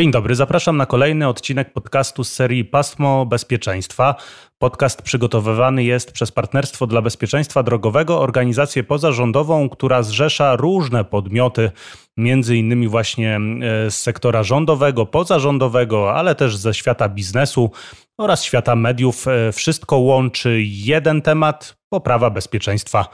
Dzień 0.00 0.10
dobry, 0.10 0.34
zapraszam 0.34 0.76
na 0.76 0.86
kolejny 0.86 1.28
odcinek 1.28 1.72
podcastu 1.72 2.24
z 2.24 2.32
serii 2.32 2.64
Pasmo 2.64 3.26
Bezpieczeństwa. 3.26 4.14
Podcast 4.58 5.02
przygotowywany 5.02 5.84
jest 5.84 6.12
przez 6.12 6.32
Partnerstwo 6.32 6.86
dla 6.86 7.02
Bezpieczeństwa 7.02 7.62
Drogowego, 7.62 8.20
organizację 8.20 8.84
pozarządową, 8.84 9.68
która 9.68 10.02
zrzesza 10.02 10.56
różne 10.56 11.04
podmioty, 11.04 11.70
między 12.16 12.56
innymi 12.56 12.88
właśnie 12.88 13.36
e, 13.36 13.90
z 13.90 14.00
sektora 14.00 14.42
rządowego, 14.42 15.06
pozarządowego, 15.06 16.14
ale 16.14 16.34
też 16.34 16.56
ze 16.56 16.74
świata 16.74 17.08
biznesu 17.08 17.70
oraz 18.18 18.44
świata 18.44 18.76
mediów. 18.76 19.28
E, 19.28 19.52
wszystko 19.52 19.96
łączy 19.96 20.58
jeden 20.62 21.22
temat 21.22 21.76
poprawa 21.92 22.30
bezpieczeństwa 22.30 23.08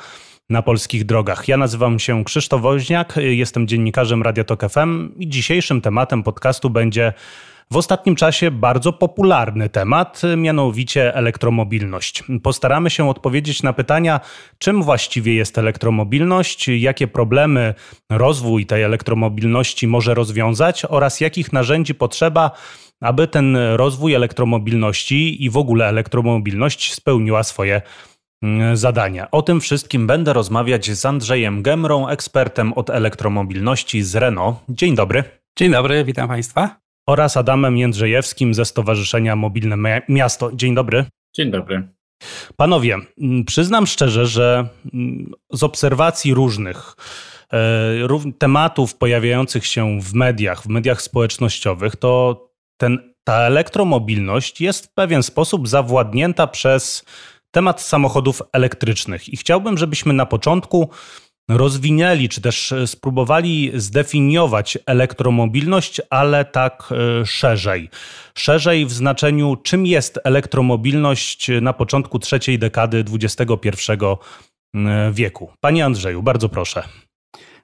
na 0.51 0.63
polskich 0.63 1.05
drogach. 1.05 1.49
Ja 1.49 1.57
nazywam 1.57 1.99
się 1.99 2.25
Krzysztof 2.25 2.63
Woźniak, 2.63 3.15
jestem 3.17 3.69
dziennikarzem 3.69 4.23
Radio 4.23 4.45
Tok 4.45 4.71
FM 4.71 5.13
i 5.19 5.29
dzisiejszym 5.29 5.81
tematem 5.81 6.23
podcastu 6.23 6.71
będzie 6.71 7.13
w 7.71 7.77
ostatnim 7.77 8.17
czasie 8.17 8.51
bardzo 8.51 8.93
popularny 8.93 9.69
temat, 9.69 10.23
mianowicie 10.37 11.15
elektromobilność. 11.15 12.25
Postaramy 12.43 12.91
się 12.91 13.09
odpowiedzieć 13.09 13.63
na 13.63 13.73
pytania, 13.73 14.21
czym 14.59 14.83
właściwie 14.83 15.35
jest 15.35 15.59
elektromobilność, 15.59 16.69
jakie 16.69 17.09
problemy 17.09 17.75
rozwój 18.11 18.67
tej 18.67 18.83
elektromobilności 18.83 19.87
może 19.87 20.15
rozwiązać 20.15 20.85
oraz 20.85 21.21
jakich 21.21 21.53
narzędzi 21.53 21.95
potrzeba, 21.95 22.51
aby 23.01 23.29
ten 23.29 23.57
rozwój 23.57 24.15
elektromobilności 24.15 25.45
i 25.45 25.51
w 25.51 25.57
ogóle 25.57 25.87
elektromobilność 25.89 26.95
spełniła 26.95 27.43
swoje 27.43 27.83
zadania. 28.75 29.31
O 29.31 29.43
tym 29.43 29.61
wszystkim 29.61 30.07
będę 30.07 30.33
rozmawiać 30.33 30.91
z 30.91 31.07
Andrzejem 31.07 31.63
Gemrą, 31.63 32.09
ekspertem 32.09 32.73
od 32.73 32.91
elektromobilności 32.91 34.03
z 34.03 34.17
Renault. 34.17 34.57
Dzień 34.69 34.95
dobry. 34.95 35.25
Dzień 35.59 35.73
dobry, 35.73 36.05
witam 36.05 36.29
Państwa. 36.29 36.77
Oraz 37.09 37.37
Adamem 37.37 37.77
Jędrzejewskim 37.77 38.55
ze 38.55 38.65
Stowarzyszenia 38.65 39.37
Mobilne 39.37 40.01
Miasto. 40.09 40.51
Dzień 40.53 40.75
dobry. 40.75 41.05
Dzień 41.37 41.51
dobry. 41.51 41.89
Panowie, 42.57 42.97
mm, 43.21 43.45
przyznam 43.45 43.87
szczerze, 43.87 44.27
że 44.27 44.69
mm, 44.95 45.33
z 45.53 45.63
obserwacji 45.63 46.35
różnych 46.35 46.97
e, 47.53 48.33
tematów 48.39 48.95
pojawiających 48.95 49.67
się 49.67 50.01
w 50.01 50.15
mediach, 50.15 50.63
w 50.63 50.69
mediach 50.69 51.03
społecznościowych, 51.03 51.97
to 51.97 52.43
ten, 52.77 53.15
ta 53.25 53.35
elektromobilność 53.35 54.61
jest 54.61 54.87
w 54.87 54.95
pewien 54.95 55.23
sposób 55.23 55.69
zawładnięta 55.69 56.47
przez 56.47 57.05
temat 57.51 57.83
samochodów 57.83 58.43
elektrycznych. 58.53 59.29
I 59.29 59.37
chciałbym, 59.37 59.79
żebyśmy 59.79 60.13
na 60.13 60.27
początku 60.27 60.91
rozwinęli, 61.49 62.29
czy 62.29 62.41
też 62.41 62.75
spróbowali 62.87 63.73
zdefiniować 63.75 64.79
elektromobilność, 64.87 66.01
ale 66.11 66.45
tak 66.45 66.89
e, 66.93 67.27
szerzej. 67.27 67.91
Szerzej 68.35 68.87
w 68.87 68.93
znaczeniu, 68.93 69.57
czym 69.57 69.87
jest 69.87 70.19
elektromobilność 70.25 71.51
na 71.63 71.73
początku 71.73 72.19
trzeciej 72.19 72.59
dekady 72.59 73.05
XXI 73.13 73.93
e, 74.75 75.13
wieku. 75.13 75.53
Panie 75.61 75.85
Andrzeju, 75.85 76.23
bardzo 76.23 76.49
proszę. 76.49 77.06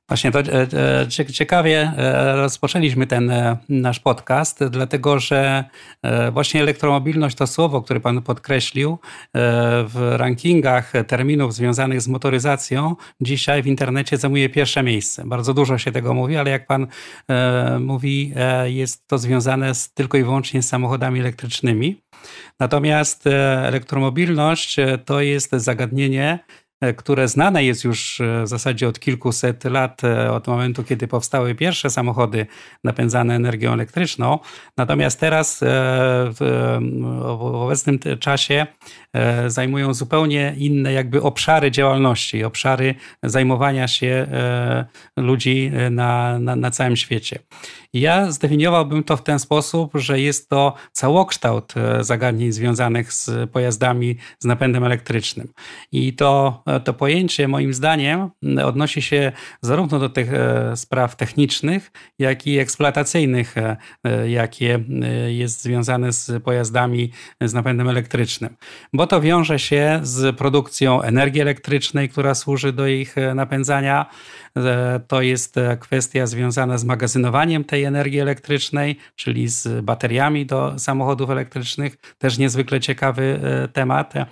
Właśnie 0.08 0.33
to 0.33 0.41
e, 0.41 0.67
e, 1.00 1.33
ciekawie 1.33 1.92
e, 1.97 2.36
rozpoczęliśmy 2.36 3.06
ten 3.06 3.33
nasz 3.69 4.00
podcast, 4.00 4.64
dlatego 4.64 5.19
że 5.19 5.64
właśnie 6.33 6.61
elektromobilność 6.61 7.36
to 7.36 7.47
słowo, 7.47 7.83
które 7.83 8.00
Pan 8.00 8.23
podkreślił 8.23 8.98
w 9.85 10.14
rankingach 10.17 10.92
terminów 11.07 11.55
związanych 11.55 12.01
z 12.01 12.08
motoryzacją 12.08 12.96
dzisiaj 13.20 13.62
w 13.62 13.67
internecie 13.67 14.17
zajmuje 14.17 14.48
pierwsze 14.48 14.83
miejsce. 14.83 15.24
Bardzo 15.27 15.55
dużo 15.55 15.79
się 15.79 15.92
tego 15.92 16.14
mówi, 16.14 16.36
ale 16.36 16.51
jak 16.51 16.67
Pan 16.67 16.86
mówi, 17.80 18.35
jest 18.64 19.07
to 19.07 19.18
związane 19.18 19.74
z, 19.74 19.92
tylko 19.95 20.18
i 20.18 20.23
wyłącznie 20.23 20.62
z 20.62 20.68
samochodami 20.68 21.20
elektrycznymi. 21.20 22.02
Natomiast 22.61 23.24
elektromobilność 23.62 24.77
to 25.05 25.20
jest 25.20 25.51
zagadnienie, 25.51 26.39
które 26.96 27.28
znane 27.28 27.64
jest 27.64 27.84
już 27.84 28.20
e, 28.20 28.42
w 28.42 28.48
zasadzie 28.48 28.88
od 28.88 29.00
kilkuset 29.00 29.64
lat, 29.64 30.04
e, 30.04 30.32
od 30.32 30.46
momentu, 30.46 30.84
kiedy 30.84 31.08
powstały 31.08 31.54
pierwsze 31.54 31.90
samochody 31.90 32.46
napędzane 32.84 33.34
energią 33.34 33.72
elektryczną. 33.72 34.38
Natomiast 34.76 35.20
teraz 35.20 35.60
w, 36.38 36.78
obecnym 37.38 37.98
czasie 38.20 38.66
zajmują 39.46 39.94
zupełnie 39.94 40.54
inne 40.56 40.92
jakby 40.92 41.22
obszary 41.22 41.70
działalności, 41.70 42.44
obszary 42.44 42.94
zajmowania 43.22 43.88
się 43.88 44.26
ludzi 45.16 45.72
na, 45.90 46.38
na, 46.38 46.56
na 46.56 46.70
całym 46.70 46.96
świecie. 46.96 47.38
Ja 47.95 48.30
zdefiniowałbym 48.30 49.05
to 49.05 49.17
w 49.17 49.23
ten 49.23 49.39
sposób, 49.39 49.91
że 49.95 50.20
jest 50.20 50.48
to 50.48 50.75
całokształt 50.92 51.75
e, 51.77 52.05
zagadnień 52.05 52.53
związanych 52.53 53.13
z 53.13 53.51
pojazdami 53.51 54.17
z 54.39 54.45
napędem 54.45 54.85
elektrycznym. 54.85 55.48
I 55.92 56.13
to, 56.13 56.63
e, 56.67 56.80
to 56.80 56.95
pojęcie 56.95 57.48
moim 57.48 57.75
zdaniem 57.75 58.30
odnosi 58.64 59.03
się 59.03 59.33
zarówno 59.61 59.98
do 59.98 60.08
tych 60.08 60.35
e, 60.35 60.77
spraw 60.77 61.17
technicznych, 61.17 61.91
jak 62.19 62.47
i 62.47 62.58
eksploatacyjnych, 62.58 63.55
jakie 64.27 64.85
jest 65.27 65.63
związane 65.63 66.13
z 66.13 66.42
pojazdami 66.42 67.11
z 67.41 67.55
napędem 67.55 67.89
elektrycznym. 67.89 68.57
Bo 68.92 69.07
to 69.07 69.20
wiąże 69.20 69.59
się 69.59 70.01
z 70.03 70.36
produkcją 70.36 71.03
energii 71.03 71.41
elektrycznej, 71.41 72.09
która 72.09 72.35
służy 72.35 72.73
do 72.73 72.86
ich 72.86 73.17
napędzania. 73.35 74.07
To 75.09 75.23
jest 75.23 75.57
kwestia 75.80 76.27
związana 76.27 76.79
z 76.79 76.85
magazynowaniem 76.85 77.64
tej 77.64 77.81
energii 77.84 78.20
elektrycznej, 78.20 78.98
czyli 79.16 79.48
z 79.48 79.84
bateriami 79.84 80.46
do 80.46 80.78
samochodów 80.78 81.30
elektrycznych. 81.30 81.96
Też 82.18 82.38
niezwykle 82.38 82.80
ciekawy 82.80 83.40
e, 83.42 83.68
temat. 83.68 84.14
E, 84.16 84.24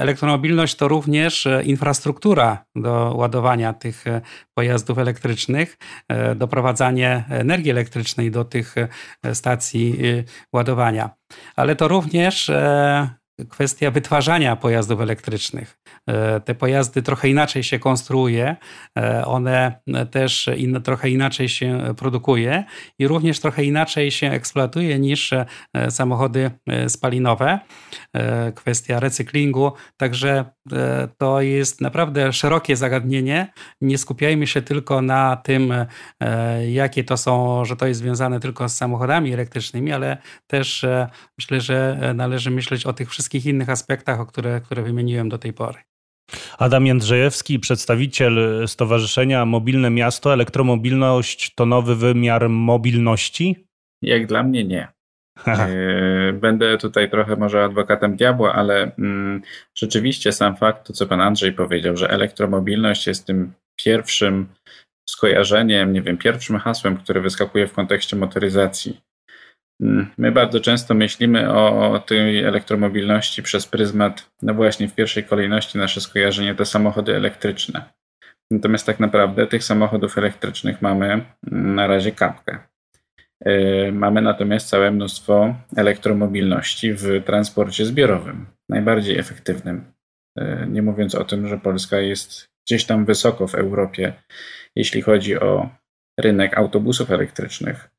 elektromobilność 0.00 0.74
to 0.74 0.88
również 0.88 1.46
e, 1.46 1.62
infrastruktura 1.62 2.64
do 2.76 3.12
ładowania 3.16 3.72
tych 3.72 4.04
pojazdów 4.54 4.98
elektrycznych, 4.98 5.76
doprowadzanie 6.36 7.24
energii 7.28 7.70
elektrycznej 7.70 8.30
do 8.30 8.44
tych 8.44 8.74
stacji 9.32 9.98
ładowania. 10.52 11.10
Ale 11.56 11.76
to 11.76 11.88
również 11.88 12.50
kwestia 13.48 13.90
wytwarzania 13.90 14.56
pojazdów 14.56 15.00
elektrycznych. 15.00 15.78
E, 16.06 16.40
te 16.40 16.54
pojazdy 16.54 17.02
trochę 17.02 17.28
inaczej 17.28 17.62
się 17.62 17.78
konstruuje, 17.78 18.56
e, 18.98 19.24
one 19.26 19.80
też 20.10 20.50
in, 20.56 20.82
trochę 20.82 21.10
inaczej 21.10 21.48
się 21.48 21.94
produkuje 21.96 22.64
i 22.98 23.08
również 23.08 23.40
trochę 23.40 23.64
inaczej 23.64 24.10
się 24.10 24.30
eksploatuje 24.30 24.98
niż 24.98 25.32
e, 25.32 25.46
samochody 25.90 26.50
spalinowe. 26.88 27.58
Kwestia 28.54 29.00
recyklingu, 29.00 29.72
także 29.96 30.44
to 31.18 31.40
jest 31.40 31.80
naprawdę 31.80 32.32
szerokie 32.32 32.76
zagadnienie. 32.76 33.52
Nie 33.80 33.98
skupiajmy 33.98 34.46
się 34.46 34.62
tylko 34.62 35.02
na 35.02 35.36
tym, 35.36 35.74
jakie 36.68 37.04
to 37.04 37.16
są, 37.16 37.64
że 37.64 37.76
to 37.76 37.86
jest 37.86 38.00
związane 38.00 38.40
tylko 38.40 38.68
z 38.68 38.76
samochodami 38.76 39.32
elektrycznymi, 39.32 39.92
ale 39.92 40.16
też 40.46 40.86
myślę, 41.38 41.60
że 41.60 41.98
należy 42.14 42.50
myśleć 42.50 42.86
o 42.86 42.92
tych 42.92 43.10
wszystkich 43.10 43.27
innych 43.34 43.70
aspektach, 43.70 44.20
o 44.20 44.26
które, 44.26 44.60
które 44.60 44.82
wymieniłem 44.82 45.28
do 45.28 45.38
tej 45.38 45.52
pory. 45.52 45.78
Adam 46.58 46.86
Jędrzejewski, 46.86 47.58
przedstawiciel 47.58 48.64
Stowarzyszenia 48.66 49.44
Mobilne 49.44 49.90
Miasto. 49.90 50.32
Elektromobilność 50.32 51.54
to 51.54 51.66
nowy 51.66 51.96
wymiar 51.96 52.48
mobilności? 52.48 53.66
Jak 54.02 54.26
dla 54.26 54.42
mnie 54.42 54.64
nie. 54.64 54.88
E, 55.46 56.32
będę 56.32 56.78
tutaj 56.78 57.10
trochę 57.10 57.36
może 57.36 57.64
adwokatem 57.64 58.16
diabła, 58.16 58.54
ale 58.54 58.94
mm, 58.98 59.42
rzeczywiście 59.74 60.32
sam 60.32 60.56
fakt, 60.56 60.86
to 60.86 60.92
co 60.92 61.06
pan 61.06 61.20
Andrzej 61.20 61.52
powiedział, 61.52 61.96
że 61.96 62.10
elektromobilność 62.10 63.06
jest 63.06 63.26
tym 63.26 63.52
pierwszym 63.84 64.48
skojarzeniem, 65.08 65.92
nie 65.92 66.02
wiem, 66.02 66.18
pierwszym 66.18 66.58
hasłem, 66.58 66.96
które 66.96 67.20
wyskakuje 67.20 67.66
w 67.66 67.72
kontekście 67.72 68.16
motoryzacji. 68.16 69.00
Mm, 69.82 70.06
my 70.18 70.32
bardzo 70.32 70.60
często 70.60 70.94
myślimy 70.94 71.52
o 71.52 71.98
tej 72.06 72.44
elektromobilności 72.44 73.42
przez 73.42 73.66
pryzmat, 73.66 74.30
no 74.42 74.54
właśnie 74.54 74.88
w 74.88 74.94
pierwszej 74.94 75.24
kolejności 75.24 75.78
nasze 75.78 76.00
skojarzenie 76.00 76.54
to 76.54 76.64
samochody 76.64 77.16
elektryczne. 77.16 77.84
Natomiast 78.50 78.86
tak 78.86 79.00
naprawdę 79.00 79.46
tych 79.46 79.64
samochodów 79.64 80.18
elektrycznych 80.18 80.82
mamy 80.82 81.24
na 81.52 81.86
razie 81.86 82.12
kapkę. 82.12 82.58
E, 83.44 83.92
mamy 83.92 84.22
natomiast 84.22 84.68
całe 84.68 84.90
mnóstwo 84.90 85.54
elektromobilności 85.76 86.92
w 86.92 87.24
transporcie 87.24 87.84
zbiorowym, 87.86 88.46
najbardziej 88.68 89.18
efektywnym. 89.18 89.92
E, 90.38 90.66
nie 90.66 90.82
mówiąc 90.82 91.14
o 91.14 91.24
tym, 91.24 91.48
że 91.48 91.58
Polska 91.58 91.98
jest 91.98 92.48
gdzieś 92.66 92.84
tam 92.84 93.04
wysoko 93.04 93.46
w 93.48 93.54
Europie, 93.54 94.12
jeśli 94.76 95.02
chodzi 95.02 95.40
o 95.40 95.70
rynek 96.20 96.58
autobusów 96.58 97.10
elektrycznych. 97.10 97.90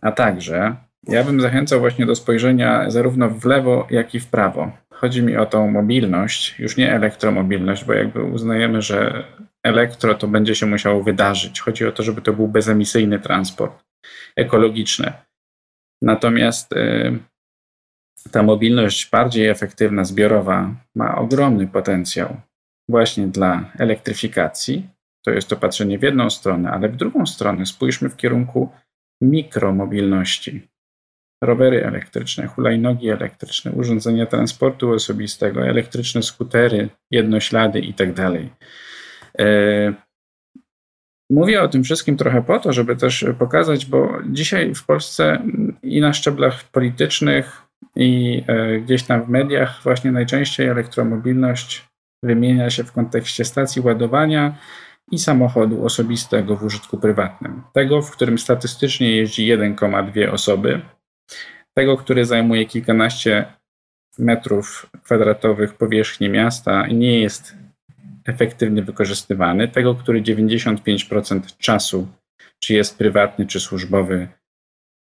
A 0.00 0.12
także 0.12 0.76
ja 1.08 1.24
bym 1.24 1.40
zachęcał 1.40 1.80
właśnie 1.80 2.06
do 2.06 2.14
spojrzenia 2.14 2.90
zarówno 2.90 3.30
w 3.30 3.44
lewo, 3.44 3.86
jak 3.90 4.14
i 4.14 4.20
w 4.20 4.26
prawo. 4.26 4.72
Chodzi 4.90 5.22
mi 5.22 5.36
o 5.36 5.46
tą 5.46 5.70
mobilność, 5.70 6.58
już 6.58 6.76
nie 6.76 6.92
elektromobilność, 6.92 7.84
bo 7.84 7.92
jakby 7.92 8.22
uznajemy, 8.22 8.82
że 8.82 9.24
elektro 9.62 10.14
to 10.14 10.28
będzie 10.28 10.54
się 10.54 10.66
musiało 10.66 11.02
wydarzyć. 11.02 11.60
Chodzi 11.60 11.86
o 11.86 11.92
to, 11.92 12.02
żeby 12.02 12.22
to 12.22 12.32
był 12.32 12.48
bezemisyjny 12.48 13.18
transport. 13.18 13.84
ekologiczne. 14.36 15.12
Natomiast 16.02 16.72
y, 16.72 17.18
ta 18.30 18.42
mobilność 18.42 19.10
bardziej 19.10 19.48
efektywna, 19.48 20.04
zbiorowa 20.04 20.74
ma 20.94 21.18
ogromny 21.18 21.66
potencjał 21.66 22.36
właśnie 22.88 23.26
dla 23.26 23.70
elektryfikacji. 23.78 24.88
To 25.24 25.30
jest 25.30 25.48
to 25.48 25.56
patrzenie 25.56 25.98
w 25.98 26.02
jedną 26.02 26.30
stronę, 26.30 26.70
ale 26.70 26.88
w 26.88 26.96
drugą 26.96 27.26
stronę 27.26 27.66
spójrzmy 27.66 28.08
w 28.08 28.16
kierunku 28.16 28.70
mikromobilności. 29.30 30.68
Rowery 31.42 31.84
elektryczne, 31.84 32.46
hulajnogi 32.46 33.08
elektryczne, 33.08 33.72
urządzenia 33.72 34.26
transportu 34.26 34.90
osobistego, 34.90 35.66
elektryczne 35.66 36.22
skutery, 36.22 36.88
jednoślady 37.10 37.80
itd. 37.80 38.14
Tak 38.14 38.42
e, 39.38 39.94
mówię 41.30 41.62
o 41.62 41.68
tym 41.68 41.84
wszystkim 41.84 42.16
trochę 42.16 42.42
po 42.42 42.58
to, 42.58 42.72
żeby 42.72 42.96
też 42.96 43.24
pokazać, 43.38 43.86
bo 43.86 44.18
dzisiaj 44.30 44.74
w 44.74 44.84
Polsce 44.84 45.42
i 45.82 46.00
na 46.00 46.12
szczeblach 46.12 46.64
politycznych, 46.64 47.64
i 47.96 48.42
e, 48.46 48.80
gdzieś 48.80 49.02
tam 49.02 49.24
w 49.24 49.28
mediach 49.28 49.80
właśnie 49.82 50.12
najczęściej 50.12 50.68
elektromobilność 50.68 51.84
wymienia 52.22 52.70
się 52.70 52.84
w 52.84 52.92
kontekście 52.92 53.44
stacji 53.44 53.82
ładowania 53.82 54.58
i 55.10 55.18
samochodu 55.18 55.84
osobistego 55.84 56.56
w 56.56 56.62
użytku 56.62 56.98
prywatnym. 56.98 57.62
Tego, 57.72 58.02
w 58.02 58.10
którym 58.10 58.38
statystycznie 58.38 59.16
jeździ 59.16 59.52
1,2 59.52 60.30
osoby, 60.30 60.80
tego, 61.74 61.96
który 61.96 62.24
zajmuje 62.24 62.66
kilkanaście 62.66 63.44
metrów 64.18 64.90
kwadratowych 65.02 65.74
powierzchni 65.74 66.28
miasta 66.28 66.86
i 66.86 66.94
nie 66.94 67.20
jest 67.20 67.56
efektywnie 68.24 68.82
wykorzystywany, 68.82 69.68
tego, 69.68 69.94
który 69.94 70.22
95% 70.22 71.40
czasu, 71.58 72.08
czy 72.58 72.74
jest 72.74 72.98
prywatny, 72.98 73.46
czy 73.46 73.60
służbowy, 73.60 74.28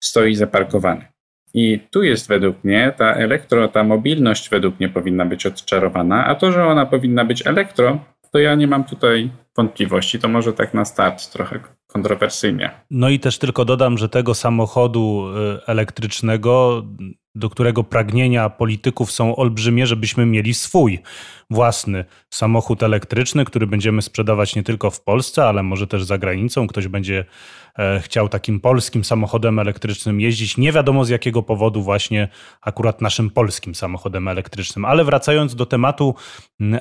stoi 0.03 0.35
zaparkowany. 0.35 1.05
I 1.53 1.79
tu 1.91 2.03
jest 2.03 2.27
według 2.27 2.63
mnie 2.63 2.93
ta 2.97 3.13
elektro, 3.13 3.67
ta 3.67 3.83
mobilność 3.83 4.49
według 4.49 4.79
mnie 4.79 4.89
powinna 4.89 5.25
być 5.25 5.45
odczarowana, 5.45 6.25
a 6.25 6.35
to, 6.35 6.51
że 6.51 6.65
ona 6.65 6.85
powinna 6.85 7.25
być 7.25 7.47
elektro, 7.47 8.05
to 8.31 8.39
ja 8.39 8.55
nie 8.55 8.67
mam 8.67 8.83
tutaj 8.83 9.29
wątpliwości. 9.57 10.19
To 10.19 10.27
może 10.27 10.53
tak 10.53 10.73
na 10.73 10.85
start 10.85 11.31
trochę 11.31 11.59
kontrowersyjnie. 11.87 12.71
No 12.91 13.09
i 13.09 13.19
też 13.19 13.37
tylko 13.37 13.65
dodam, 13.65 13.97
że 13.97 14.09
tego 14.09 14.33
samochodu 14.33 15.27
y, 15.57 15.65
elektrycznego, 15.65 16.83
do 17.35 17.49
którego 17.49 17.83
pragnienia 17.83 18.49
polityków 18.49 19.11
są 19.11 19.35
olbrzymie, 19.35 19.87
żebyśmy 19.87 20.25
mieli 20.25 20.53
swój 20.53 20.99
własny 21.49 22.05
samochód 22.29 22.83
elektryczny, 22.83 23.45
który 23.45 23.67
będziemy 23.67 24.01
sprzedawać 24.01 24.55
nie 24.55 24.63
tylko 24.63 24.91
w 24.91 25.01
Polsce, 25.01 25.43
ale 25.43 25.63
może 25.63 25.87
też 25.87 26.03
za 26.03 26.17
granicą. 26.17 26.67
Ktoś 26.67 26.87
będzie 26.87 27.25
chciał 28.01 28.29
takim 28.29 28.59
polskim 28.59 29.03
samochodem 29.03 29.59
elektrycznym 29.59 30.19
jeździć. 30.19 30.57
Nie 30.57 30.71
wiadomo 30.71 31.05
z 31.05 31.09
jakiego 31.09 31.43
powodu 31.43 31.81
właśnie 31.81 32.27
akurat 32.61 33.01
naszym 33.01 33.29
polskim 33.29 33.75
samochodem 33.75 34.27
elektrycznym. 34.27 34.85
Ale 34.85 35.03
wracając 35.03 35.55
do 35.55 35.65
tematu 35.65 36.15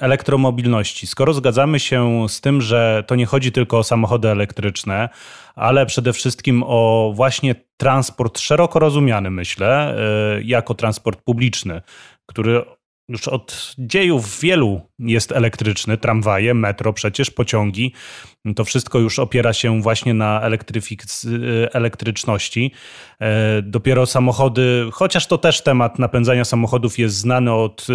elektromobilności, 0.01 1.07
skoro 1.07 1.35
zgadzamy 1.35 1.81
się 1.81 2.29
z 2.29 2.41
tym, 2.41 2.61
że 2.61 3.05
to 3.07 3.15
nie 3.15 3.27
chodzi 3.27 3.53
tylko 3.53 3.79
o 3.79 3.85
samochody 3.85 4.29
elektryczne, 4.29 5.09
ale 5.55 5.87
przede 5.87 6.13
wszystkim 6.13 6.63
o 6.67 7.13
właśnie 7.15 7.55
transport 7.77 8.39
szeroko 8.39 8.79
rozumiany, 8.79 9.31
myślę, 9.31 9.97
e, 10.39 10.43
jako 10.43 10.75
transport 10.75 11.21
publiczny, 11.23 11.83
który 12.27 12.65
już 13.09 13.29
od 13.29 13.75
dziejów 13.79 14.41
wielu 14.41 14.81
jest 14.99 15.33
elektryczny, 15.33 15.99
tramwaje, 15.99 16.55
metro, 16.55 16.93
przecież 16.93 17.31
pociągi. 17.31 17.93
To 18.57 18.65
wszystko 18.65 18.99
już 18.99 19.19
opiera 19.19 19.53
się 19.53 19.83
właśnie 19.83 20.15
na 20.15 20.41
elektryczności. 21.73 22.71
E, 23.21 23.63
dopiero 23.63 24.07
samochody, 24.07 24.89
chociaż 24.93 25.27
to 25.27 25.39
też 25.39 25.63
temat 25.63 25.99
napędzania 25.99 26.45
samochodów 26.45 26.99
jest 26.99 27.17
znany 27.17 27.53
od 27.53 27.87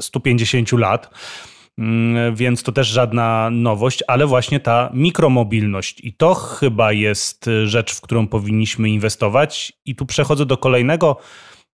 150 0.00 0.72
e, 0.72 0.76
lat, 0.76 1.10
mm, 1.78 2.34
więc 2.34 2.62
to 2.62 2.72
też 2.72 2.88
żadna 2.88 3.50
nowość, 3.52 4.00
ale 4.06 4.26
właśnie 4.26 4.60
ta 4.60 4.90
mikromobilność 4.94 6.00
i 6.04 6.14
to 6.14 6.34
chyba 6.34 6.92
jest 6.92 7.50
rzecz, 7.64 7.94
w 7.94 8.00
którą 8.00 8.26
powinniśmy 8.26 8.90
inwestować. 8.90 9.72
I 9.84 9.96
tu 9.96 10.06
przechodzę 10.06 10.46
do 10.46 10.56
kolejnego 10.56 11.16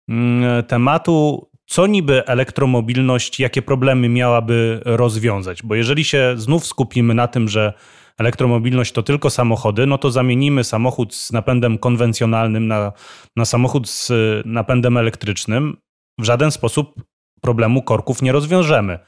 mm, 0.09 0.63
tematu, 0.63 1.49
co 1.69 1.87
niby 1.87 2.25
elektromobilność, 2.25 3.39
jakie 3.39 3.61
problemy 3.61 4.09
miałaby 4.09 4.81
rozwiązać? 4.85 5.63
Bo 5.63 5.75
jeżeli 5.75 6.03
się 6.03 6.33
znów 6.37 6.65
skupimy 6.65 7.13
na 7.13 7.27
tym, 7.27 7.49
że 7.49 7.73
elektromobilność 8.17 8.91
to 8.91 9.03
tylko 9.03 9.29
samochody, 9.29 9.87
no 9.87 9.97
to 9.97 10.11
zamienimy 10.11 10.63
samochód 10.63 11.15
z 11.15 11.31
napędem 11.31 11.77
konwencjonalnym 11.77 12.67
na, 12.67 12.91
na 13.35 13.45
samochód 13.45 13.89
z 13.89 14.11
napędem 14.45 14.97
elektrycznym. 14.97 15.77
W 16.19 16.23
żaden 16.23 16.51
sposób 16.51 17.03
problemu 17.41 17.81
korków 17.81 18.21
nie 18.21 18.31
rozwiążemy 18.31 18.99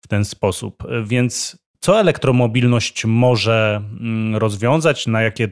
w 0.00 0.08
ten 0.08 0.24
sposób. 0.24 0.82
Więc 1.04 1.58
co 1.80 2.00
elektromobilność 2.00 3.04
może 3.04 3.82
mm, 4.00 4.36
rozwiązać, 4.36 5.06
na 5.06 5.22
jakie 5.22 5.48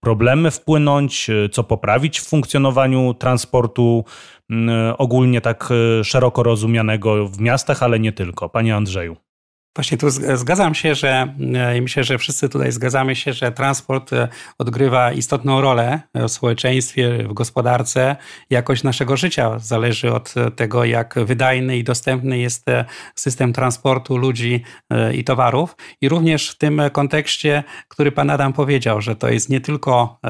problemy 0.00 0.50
wpłynąć, 0.50 1.30
co 1.52 1.64
poprawić 1.64 2.20
w 2.20 2.28
funkcjonowaniu 2.28 3.14
transportu 3.14 4.04
ogólnie 4.98 5.40
tak 5.40 5.68
e, 5.70 6.04
szeroko 6.04 6.42
rozumianego 6.42 7.28
w 7.28 7.40
miastach, 7.40 7.82
ale 7.82 8.00
nie 8.00 8.12
tylko. 8.12 8.48
Panie 8.48 8.76
Andrzeju. 8.76 9.16
Właśnie 9.76 9.98
tu 9.98 10.10
zgadzam 10.10 10.74
się, 10.74 10.94
że 10.94 11.34
e, 11.54 11.80
myślę, 11.80 12.04
że 12.04 12.18
wszyscy 12.18 12.48
tutaj 12.48 12.72
zgadzamy 12.72 13.16
się, 13.16 13.32
że 13.32 13.52
transport 13.52 14.12
e, 14.12 14.28
odgrywa 14.58 15.12
istotną 15.12 15.60
rolę 15.60 16.00
w 16.14 16.28
społeczeństwie, 16.28 17.28
w 17.28 17.32
gospodarce. 17.32 18.16
Jakość 18.50 18.82
naszego 18.82 19.16
życia 19.16 19.58
zależy 19.58 20.12
od 20.12 20.34
tego, 20.56 20.84
jak 20.84 21.14
wydajny 21.24 21.78
i 21.78 21.84
dostępny 21.84 22.38
jest 22.38 22.68
e, 22.68 22.84
system 23.14 23.52
transportu 23.52 24.16
ludzi 24.16 24.62
i 25.14 25.24
towarów. 25.24 25.76
I 26.00 26.08
również 26.08 26.50
w 26.50 26.58
tym 26.58 26.82
kontekście, 26.92 27.64
który 27.88 28.12
pan 28.12 28.30
Adam 28.30 28.52
powiedział, 28.52 29.00
że 29.00 29.16
to 29.16 29.28
jest 29.28 29.48
nie 29.48 29.60
tylko 29.60 30.20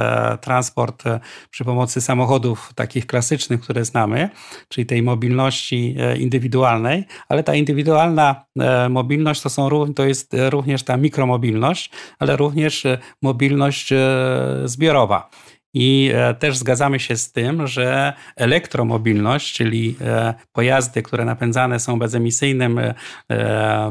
transport 0.40 1.04
przy 1.50 1.64
pomocy 1.64 2.00
samochodów 2.00 2.72
takich 2.74 3.06
klasycznych, 3.06 3.60
które 3.60 3.84
znamy, 3.84 4.30
czyli 4.68 4.86
tej 4.86 5.02
mobilności 5.02 5.96
indywidualnej, 6.18 7.04
ale 7.28 7.42
ta 7.42 7.54
indywidualna 7.54 8.44
mobilność 8.90 9.33
mobilność 9.34 9.40
to, 9.40 9.50
są, 9.50 9.92
to 9.94 10.04
jest 10.04 10.36
również 10.48 10.82
ta 10.82 10.96
mikromobilność, 10.96 11.90
ale 12.18 12.36
również 12.36 12.86
e, 12.86 12.98
mobilność 13.22 13.92
e, 13.92 13.98
zbiorowa. 14.64 15.30
I 15.74 16.10
e, 16.14 16.34
też 16.34 16.56
zgadzamy 16.56 17.00
się 17.00 17.16
z 17.16 17.32
tym, 17.32 17.66
że 17.66 18.12
elektromobilność, 18.36 19.54
czyli 19.54 19.96
pojazdy, 20.52 21.02
które 21.02 21.24
napędzane 21.24 21.80
są 21.80 21.98
bezemisyjnym 21.98 22.80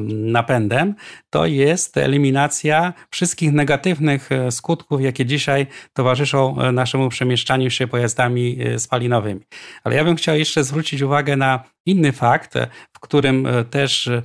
napędem, 0.10 0.96
to 1.30 1.46
jest 1.46 1.98
eliminacja 1.98 2.94
wszystkich 3.10 3.54
negatywnych 3.54 4.30
skutków, 4.50 5.02
jakie 5.02 5.26
dzisiaj 5.26 5.68
towarzyszą 5.94 6.72
naszemu 6.72 7.10
przemieszczaniu 7.10 7.70
się 7.70 7.88
pojazdami 7.88 8.58
spalinowymi. 8.78 9.42
Ale 9.84 9.96
ja 9.96 10.04
bym 10.04 10.16
chciał 10.16 10.36
jeszcze 10.36 10.64
zwrócić 10.64 11.02
uwagę 11.02 11.36
na 11.38 11.64
inny 11.86 12.12
fakt, 12.12 12.54
w 12.94 13.00
którym 13.00 13.48
e, 13.48 13.64
też 13.66 14.08
e, 14.08 14.22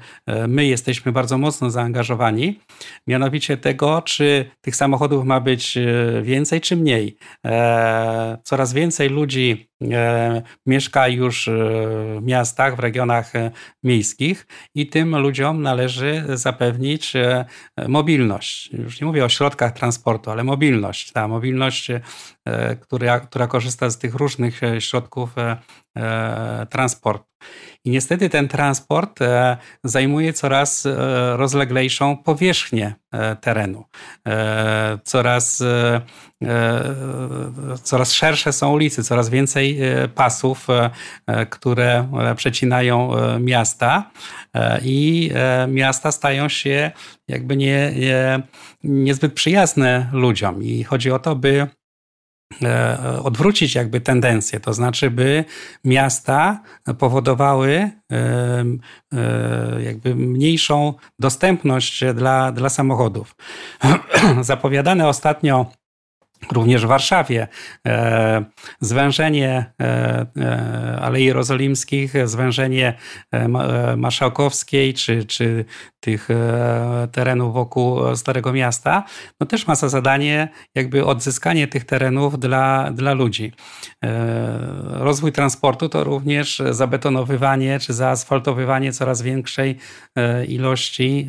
my 0.49 0.67
jesteśmy 0.67 1.13
bardzo 1.13 1.39
mocno 1.39 1.71
zaangażowani, 1.71 2.61
mianowicie 3.07 3.57
tego, 3.57 4.03
czy 4.03 4.51
tych 4.61 4.77
samochodów 4.77 5.25
ma 5.25 5.41
być 5.41 5.77
e, 5.77 5.87
więcej 6.23 6.61
czy 6.61 6.77
mniej. 6.77 7.17
Coraz 8.45 8.73
więcej 8.73 9.09
ludzi 9.09 9.68
mieszka 10.67 11.09
już 11.09 11.51
w 11.53 12.23
miastach, 12.23 12.77
w 12.77 12.79
regionach 12.79 13.33
miejskich 13.83 14.47
i 14.75 14.87
tym 14.87 15.17
ludziom 15.17 15.63
należy 15.63 16.25
zapewnić 16.35 17.13
mobilność. 17.89 18.73
Już 18.73 19.01
nie 19.01 19.07
mówię 19.07 19.25
o 19.25 19.29
środkach 19.29 19.73
transportu, 19.73 20.31
ale 20.31 20.45
mobilność. 20.45 21.13
Ta 21.13 21.29
mobilność, 21.29 21.91
która, 22.81 23.21
która 23.21 23.47
korzysta 23.47 23.91
z 23.91 23.99
tych 23.99 24.15
różnych 24.15 24.61
środków 24.79 25.35
transportu. 26.71 27.29
I 27.85 27.91
niestety 27.91 28.29
ten 28.29 28.49
transport 28.49 29.23
e, 29.23 29.57
zajmuje 29.85 30.33
coraz 30.33 30.87
e, 30.87 30.97
rozleglejszą 31.37 32.17
powierzchnię 32.17 32.95
e, 33.13 33.37
terenu. 33.37 33.85
Coraz, 35.05 35.63
coraz 37.83 38.13
szersze 38.13 38.53
są 38.53 38.73
ulice, 38.73 39.05
coraz 39.05 39.29
więcej 39.29 39.68
pasów, 40.15 40.67
które 41.51 42.09
przecinają 42.37 43.11
miasta 43.41 44.11
i 44.83 45.31
miasta 45.69 46.13
stają 46.13 46.49
się 46.49 46.91
jakby 47.29 47.57
nie, 47.57 47.93
nie, 47.97 48.43
niezbyt 48.85 49.33
przyjazne 49.33 50.09
ludziom. 50.13 50.63
I 50.63 50.85
chodzi 50.85 51.11
o 51.11 51.19
to, 51.19 51.37
by 51.37 51.69
E, 52.63 52.99
odwrócić 53.23 53.75
jakby 53.75 54.01
tendencję, 54.01 54.61
to 54.61 54.75
znaczy, 54.75 55.11
by 55.11 55.45
miasta 55.85 56.63
powodowały 56.99 57.71
e, 57.73 57.91
e, 58.13 59.83
jakby 59.83 60.15
mniejszą 60.15 60.95
dostępność 61.19 62.05
dla, 62.15 62.53
dla 62.53 62.69
samochodów. 62.69 63.37
Zapowiadane 64.41 65.09
ostatnio 65.09 65.67
Również 66.53 66.85
w 66.85 66.89
Warszawie 66.89 67.49
e, 67.87 68.45
zwężenie 68.81 69.73
e, 69.81 70.27
e, 70.37 70.99
Alei 71.03 71.25
Jerozolimskich, 71.25 72.29
zwężenie 72.29 72.95
Marszałkowskiej 73.97 74.95
czy, 74.95 75.25
czy 75.25 75.65
tych 76.01 76.29
terenów 77.13 77.55
wokół 77.55 78.17
Starego 78.17 78.53
Miasta, 78.53 79.05
no 79.41 79.47
też 79.47 79.67
ma 79.67 79.75
za 79.75 79.89
zadanie 79.89 80.49
jakby 80.75 81.05
odzyskanie 81.05 81.69
tych 81.69 81.85
terenów 81.85 82.39
dla, 82.41 82.91
dla 82.91 83.13
ludzi. 83.13 83.53
Rozwój 84.85 85.33
transportu 85.33 85.89
to 85.89 86.05
również 86.05 86.63
zabetonowywanie 86.71 87.79
czy 87.79 87.93
zaasfaltowywanie 87.93 88.93
coraz 88.93 89.23
większej 89.23 89.77
ilości 90.49 91.29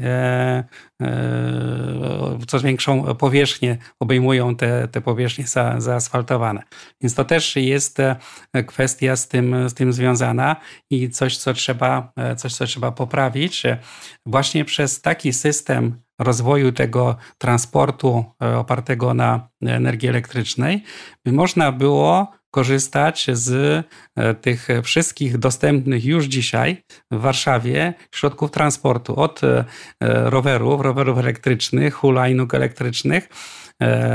coraz 2.48 2.64
większą 2.64 3.16
powierzchnię 3.16 3.78
obejmują 4.00 4.56
te, 4.56 4.88
te 4.88 5.02
powierzchnie 5.02 5.48
za, 5.48 5.82
zaasfaltowane. 5.82 6.64
Więc 7.02 7.16
to 7.16 7.26
też 7.26 7.56
jest 7.56 8.00
e, 8.00 8.16
kwestia 8.68 9.16
z 9.16 9.28
tym, 9.28 9.70
z 9.70 9.74
tym 9.74 9.94
związana 9.94 10.56
i 10.90 11.10
coś, 11.10 11.38
co 11.38 11.54
trzeba, 11.54 12.12
e, 12.16 12.36
coś, 12.36 12.54
co 12.54 12.66
trzeba 12.66 12.92
poprawić. 12.92 13.64
Właśnie 14.26 14.66
przez 14.66 15.02
taki 15.02 15.34
system 15.34 16.02
rozwoju 16.20 16.72
tego 16.72 17.18
transportu 17.38 18.26
e, 18.44 18.58
opartego 18.58 19.14
na 19.14 19.50
energii 19.62 20.10
elektrycznej, 20.10 20.84
by 21.26 21.32
można 21.32 21.72
było 21.72 22.39
korzystać 22.52 23.28
z 23.34 23.86
e, 24.16 24.34
tych 24.34 24.68
wszystkich 24.84 25.38
dostępnych 25.38 26.06
już 26.06 26.26
dzisiaj 26.26 26.84
w 27.12 27.20
Warszawie 27.20 27.94
środków 28.12 28.52
transportu, 28.52 29.20
od 29.20 29.42
e, 29.44 29.66
rowerów, 30.30 30.82
rowerów 30.82 31.18
elektrycznych, 31.18 31.94
hulajnóg 31.94 32.54
elektrycznych, 32.54 33.30
E, 33.30 33.69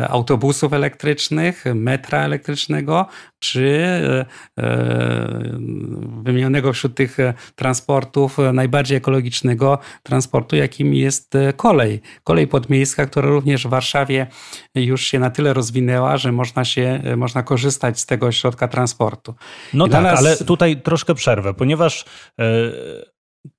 autobusów 0.09 0.73
elektrycznych, 0.73 1.65
metra 1.75 2.25
elektrycznego, 2.25 3.07
czy 3.39 3.85
e, 3.85 4.27
e, 4.59 5.49
wymienionego 6.23 6.73
wśród 6.73 6.95
tych 6.95 7.17
transportów 7.55 8.39
najbardziej 8.53 8.97
ekologicznego 8.97 9.79
transportu, 10.03 10.57
jakim 10.57 10.95
jest 10.95 11.33
kolej. 11.57 12.01
Kolej 12.25 12.47
podmiejska, 12.47 13.07
która 13.07 13.29
również 13.29 13.67
w 13.67 13.71
Warszawie 13.71 14.27
już 14.75 15.03
się 15.03 15.19
na 15.19 15.31
tyle 15.31 15.53
rozwinęła, 15.53 16.17
że 16.17 16.33
można 16.33 16.65
się, 16.65 17.03
można 17.17 17.43
korzystać 17.43 18.01
z 18.01 18.07
tego 18.07 18.33
środka 18.33 18.69
transportu. 18.69 19.35
No 19.75 19.87
I 19.87 19.91
tak, 19.91 20.03
nas... 20.03 20.19
ale 20.19 20.37
tutaj 20.37 20.83
troszkę 20.83 21.15
przerwę, 21.15 21.55
ponieważ 21.55 22.05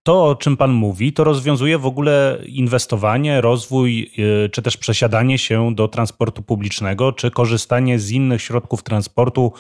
to, 0.04 0.26
o 0.26 0.36
czym 0.36 0.58
Pan 0.58 0.72
mówi, 0.72 1.14
to 1.14 1.24
rozwiązuje 1.24 1.78
w 1.78 1.86
ogóle 1.86 2.40
inwestowanie, 2.46 3.42
rozwój, 3.42 4.12
y, 4.46 4.50
czy 4.50 4.62
też 4.62 4.78
przesiadanie 4.78 5.38
się 5.38 5.76
do 5.76 5.88
transportu 5.88 6.42
publicznego, 6.42 7.12
czy 7.12 7.32
korzystanie 7.32 8.00
z 8.00 8.12
innych 8.12 8.42
środków 8.42 8.84
transportu 8.84 9.54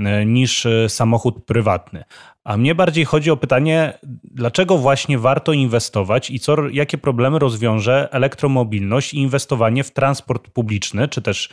y, 0.00 0.04
niż 0.26 0.66
y, 0.66 0.86
samochód 0.88 1.44
prywatny. 1.44 2.04
A 2.44 2.56
mnie 2.56 2.74
bardziej 2.74 3.04
chodzi 3.04 3.30
o 3.30 3.36
pytanie, 3.36 3.98
dlaczego 4.24 4.78
właśnie 4.78 5.18
warto 5.18 5.52
inwestować 5.52 6.30
i 6.30 6.40
co, 6.40 6.68
jakie 6.68 6.98
problemy 6.98 7.38
rozwiąże 7.38 8.08
elektromobilność 8.12 9.14
i 9.14 9.18
inwestowanie 9.18 9.84
w 9.84 9.90
transport 9.90 10.50
publiczny, 10.50 11.08
czy 11.08 11.22
też 11.22 11.48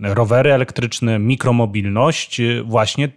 rowery 0.00 0.52
elektryczne, 0.52 1.18
mikromobilność, 1.18 2.40
właśnie 2.64 3.08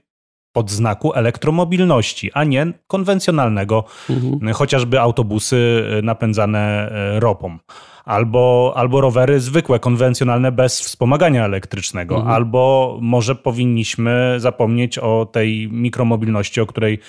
pod 0.53 0.71
znaku 0.71 1.13
elektromobilności, 1.13 2.31
a 2.33 2.43
nie 2.43 2.73
konwencjonalnego, 2.87 3.83
mhm. 4.09 4.53
chociażby 4.53 4.99
autobusy 4.99 5.85
e, 5.97 6.01
napędzane 6.01 6.91
e, 6.91 7.19
ropą. 7.19 7.57
Albo, 8.05 8.73
albo 8.75 9.01
rowery 9.01 9.39
zwykłe, 9.39 9.79
konwencjonalne, 9.79 10.51
bez 10.51 10.81
wspomagania 10.81 11.45
elektrycznego, 11.45 12.15
mhm. 12.15 12.35
albo 12.35 12.97
może 13.01 13.35
powinniśmy 13.35 14.35
zapomnieć 14.37 14.97
o 14.97 15.25
tej 15.31 15.69
mikromobilności, 15.71 16.61
o 16.61 16.65
której 16.65 16.99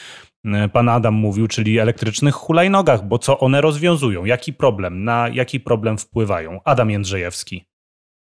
e, 0.44 0.68
pan 0.68 0.88
Adam 0.88 1.14
mówił, 1.14 1.48
czyli 1.48 1.78
elektrycznych 1.78 2.34
hulajnogach, 2.34 3.08
bo 3.08 3.18
co 3.18 3.38
one 3.38 3.60
rozwiązują? 3.60 4.24
Jaki 4.24 4.52
problem? 4.52 5.04
Na 5.04 5.28
jaki 5.28 5.60
problem 5.60 5.98
wpływają? 5.98 6.60
Adam 6.64 6.90
Jędrzejewski. 6.90 7.64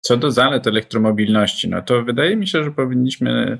Co 0.00 0.16
do 0.16 0.30
zalet 0.30 0.66
elektromobilności, 0.66 1.68
no 1.68 1.82
to 1.82 2.02
wydaje 2.02 2.36
mi 2.36 2.48
się, 2.48 2.64
że 2.64 2.70
powinniśmy 2.70 3.58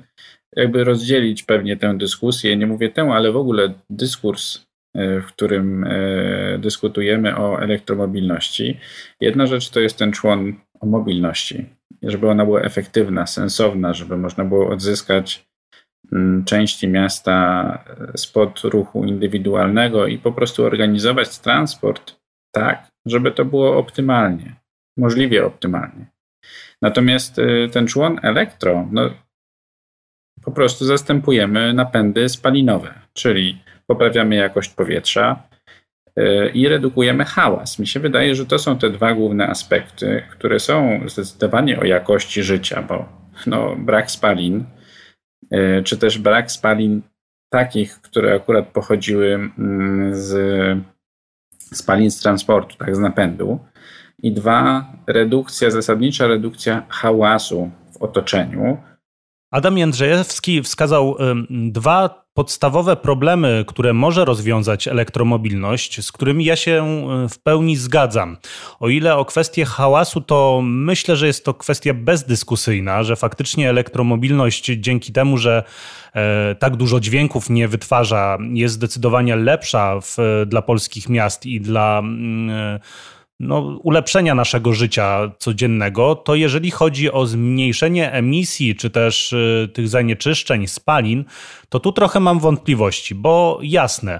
jakby 0.55 0.83
rozdzielić 0.83 1.43
pewnie 1.43 1.77
tę 1.77 1.97
dyskusję. 1.97 2.57
Nie 2.57 2.67
mówię 2.67 2.89
tę, 2.89 3.01
ale 3.01 3.31
w 3.31 3.37
ogóle 3.37 3.73
dyskurs, 3.89 4.65
e, 4.95 5.21
w 5.21 5.25
którym 5.25 5.83
e, 5.83 6.57
dyskutujemy 6.59 7.37
o 7.37 7.61
elektromobilności. 7.61 8.79
Jedna 9.21 9.47
rzecz 9.47 9.69
to 9.69 9.79
jest 9.79 9.97
ten 9.97 10.11
człon 10.11 10.53
o 10.79 10.85
mobilności, 10.85 11.65
żeby 12.03 12.29
ona 12.29 12.45
była 12.45 12.61
efektywna, 12.61 13.25
sensowna, 13.25 13.93
żeby 13.93 14.17
można 14.17 14.45
było 14.45 14.69
odzyskać 14.69 15.45
mm, 16.11 16.45
części 16.45 16.87
miasta 16.87 17.33
e, 18.13 18.17
spod 18.17 18.61
ruchu 18.61 19.05
indywidualnego 19.05 20.07
i 20.07 20.17
po 20.17 20.31
prostu 20.31 20.63
organizować 20.63 21.39
transport 21.39 22.15
tak, 22.55 22.87
żeby 23.05 23.31
to 23.31 23.45
było 23.45 23.77
optymalnie, 23.77 24.55
możliwie 24.97 25.45
optymalnie. 25.45 26.05
Natomiast 26.81 27.41
ten 27.71 27.87
człon 27.87 28.19
elektro, 28.23 28.87
no, 28.91 29.09
po 30.45 30.51
prostu 30.51 30.85
zastępujemy 30.85 31.73
napędy 31.73 32.29
spalinowe, 32.29 32.93
czyli 33.13 33.61
poprawiamy 33.87 34.35
jakość 34.35 34.69
powietrza 34.69 35.43
y, 36.19 36.51
i 36.53 36.67
redukujemy 36.67 37.25
hałas. 37.25 37.79
Mi 37.79 37.87
się 37.87 37.99
wydaje, 37.99 38.35
że 38.35 38.45
to 38.45 38.59
są 38.59 38.77
te 38.77 38.89
dwa 38.89 39.13
główne 39.13 39.47
aspekty, 39.47 40.23
które 40.31 40.59
są 40.59 41.01
zdecydowanie 41.05 41.79
o 41.79 41.85
jakości 41.85 42.43
życia, 42.43 42.81
bo 42.81 43.05
no, 43.47 43.75
brak 43.75 44.11
spalin, 44.11 44.65
y, 45.53 45.83
czy 45.83 45.97
też 45.97 46.17
brak 46.17 46.51
spalin 46.51 47.01
takich, 47.49 48.01
które 48.01 48.35
akurat 48.35 48.67
pochodziły 48.67 49.33
mm, 49.33 50.15
z 50.15 50.33
spalin 51.73 52.11
z 52.11 52.19
transportu, 52.19 52.77
tak 52.77 52.95
z 52.95 52.99
napędu. 52.99 53.59
I 54.23 54.31
dwa, 54.31 54.85
redukcja, 55.07 55.71
zasadnicza 55.71 56.27
redukcja 56.27 56.83
hałasu 56.89 57.71
w 57.91 58.01
otoczeniu, 58.03 58.77
Adam 59.53 59.77
Jędrzejewski 59.77 60.63
wskazał 60.63 61.17
dwa 61.49 62.25
podstawowe 62.33 62.95
problemy, 62.95 63.65
które 63.67 63.93
może 63.93 64.25
rozwiązać 64.25 64.87
elektromobilność, 64.87 66.05
z 66.05 66.11
którymi 66.11 66.45
ja 66.45 66.55
się 66.55 67.07
w 67.29 67.39
pełni 67.39 67.75
zgadzam. 67.75 68.37
O 68.79 68.89
ile 68.89 69.17
o 69.17 69.25
kwestię 69.25 69.65
hałasu, 69.65 70.21
to 70.21 70.61
myślę, 70.63 71.15
że 71.15 71.27
jest 71.27 71.45
to 71.45 71.53
kwestia 71.53 71.93
bezdyskusyjna, 71.93 73.03
że 73.03 73.15
faktycznie 73.15 73.69
elektromobilność 73.69 74.65
dzięki 74.65 75.13
temu, 75.13 75.37
że 75.37 75.63
e, 76.13 76.55
tak 76.55 76.75
dużo 76.75 76.99
dźwięków 76.99 77.49
nie 77.49 77.67
wytwarza, 77.67 78.37
jest 78.53 78.75
zdecydowanie 78.75 79.35
lepsza 79.35 79.99
w, 80.01 80.17
dla 80.47 80.61
polskich 80.61 81.09
miast 81.09 81.45
i 81.45 81.61
dla 81.61 81.99
mm, 81.99 82.79
no, 83.43 83.79
ulepszenia 83.83 84.35
naszego 84.35 84.73
życia 84.73 85.31
codziennego, 85.39 86.15
to 86.15 86.35
jeżeli 86.35 86.71
chodzi 86.71 87.11
o 87.11 87.25
zmniejszenie 87.25 88.11
emisji 88.11 88.75
czy 88.75 88.89
też 88.89 89.33
y, 89.33 89.69
tych 89.73 89.87
zanieczyszczeń, 89.87 90.67
spalin, 90.67 91.25
to 91.69 91.79
tu 91.79 91.91
trochę 91.91 92.19
mam 92.19 92.39
wątpliwości, 92.39 93.15
bo 93.15 93.59
jasne, 93.61 94.19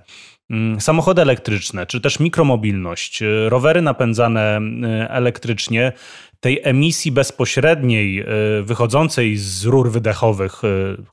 mm, 0.49 0.81
samochody 0.81 1.21
elektryczne, 1.21 1.85
czy 1.85 2.01
też 2.01 2.19
mikromobilność, 2.19 3.21
y, 3.21 3.49
rowery 3.49 3.81
napędzane 3.81 4.59
y, 4.59 5.09
elektrycznie, 5.09 5.91
tej 6.39 6.59
emisji 6.63 7.11
bezpośredniej 7.11 8.25
wychodzącej 8.63 9.37
z 9.37 9.65
rur 9.65 9.91
wydechowych, 9.91 10.61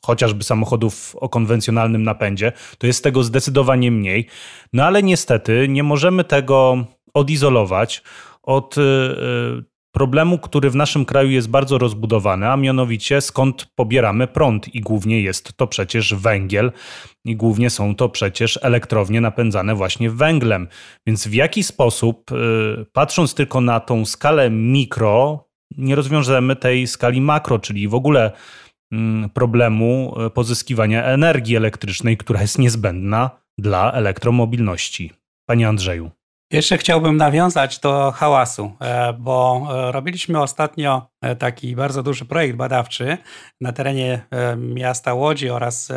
chociażby 0.06 0.44
samochodów 0.44 1.16
o 1.16 1.28
konwencjonalnym 1.28 2.02
napędzie, 2.02 2.52
to 2.78 2.86
jest 2.86 3.04
tego 3.04 3.22
zdecydowanie 3.22 3.90
mniej. 3.90 4.26
No 4.72 4.84
ale 4.84 5.02
niestety 5.02 5.66
nie 5.68 5.82
możemy 5.82 6.24
tego 6.24 6.84
odizolować 7.14 8.02
od 8.42 8.78
y, 8.78 8.80
y, 8.80 9.70
problemu, 9.92 10.38
który 10.38 10.70
w 10.70 10.76
naszym 10.76 11.04
kraju 11.04 11.30
jest 11.30 11.50
bardzo 11.50 11.78
rozbudowany, 11.78 12.48
a 12.50 12.56
mianowicie 12.56 13.20
skąd 13.20 13.66
pobieramy 13.74 14.26
prąd 14.26 14.74
i 14.74 14.80
głównie 14.80 15.20
jest 15.20 15.56
to 15.56 15.66
przecież 15.66 16.14
węgiel 16.14 16.72
i 17.24 17.36
głównie 17.36 17.70
są 17.70 17.94
to 17.94 18.08
przecież 18.08 18.58
elektrownie 18.62 19.20
napędzane 19.20 19.74
właśnie 19.74 20.10
węglem. 20.10 20.68
Więc 21.06 21.28
w 21.28 21.34
jaki 21.34 21.62
sposób, 21.62 22.32
y, 22.32 22.86
patrząc 22.92 23.34
tylko 23.34 23.60
na 23.60 23.80
tą 23.80 24.04
skalę 24.04 24.50
mikro, 24.50 25.44
nie 25.76 25.94
rozwiążemy 25.94 26.56
tej 26.56 26.86
skali 26.86 27.20
makro, 27.20 27.58
czyli 27.58 27.88
w 27.88 27.94
ogóle 27.94 28.32
mm, 28.92 29.30
problemu 29.30 30.14
pozyskiwania 30.34 31.04
energii 31.04 31.56
elektrycznej, 31.56 32.16
która 32.16 32.40
jest 32.40 32.58
niezbędna 32.58 33.30
dla 33.58 33.92
elektromobilności. 33.92 35.12
Panie 35.46 35.68
Andrzeju. 35.68 36.10
Jeszcze 36.52 36.78
chciałbym 36.78 37.16
nawiązać 37.16 37.78
do 37.78 38.12
hałasu, 38.12 38.72
e, 38.80 39.12
bo 39.12 39.68
e, 39.70 39.92
robiliśmy 39.92 40.40
ostatnio 40.40 41.10
e, 41.22 41.36
taki 41.36 41.76
bardzo 41.76 42.02
duży 42.02 42.24
projekt 42.24 42.56
badawczy 42.56 43.18
na 43.60 43.72
terenie 43.72 44.26
miasta 44.56 45.14
Łodzi 45.14 45.50
oraz 45.50 45.88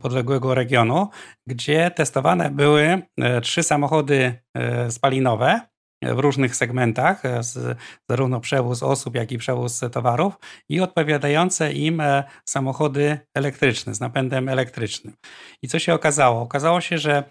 podległego 0.00 0.54
regionu, 0.54 1.08
gdzie 1.46 1.90
testowane 1.90 2.50
były 2.50 3.02
trzy 3.42 3.62
samochody 3.62 4.42
spalinowe 4.90 5.60
w 6.02 6.18
różnych 6.18 6.56
segmentach, 6.56 7.22
zarówno 8.10 8.40
przewóz 8.40 8.82
osób, 8.82 9.14
jak 9.14 9.32
i 9.32 9.38
przewóz 9.38 9.80
towarów 9.92 10.34
i 10.68 10.80
odpowiadające 10.80 11.72
im 11.72 12.02
samochody 12.44 13.18
elektryczne 13.34 13.94
z 13.94 14.00
napędem 14.00 14.48
elektrycznym. 14.48 15.14
I 15.62 15.68
co 15.68 15.78
się 15.78 15.94
okazało? 15.94 16.42
Okazało 16.42 16.80
się, 16.80 16.98
że 16.98 17.24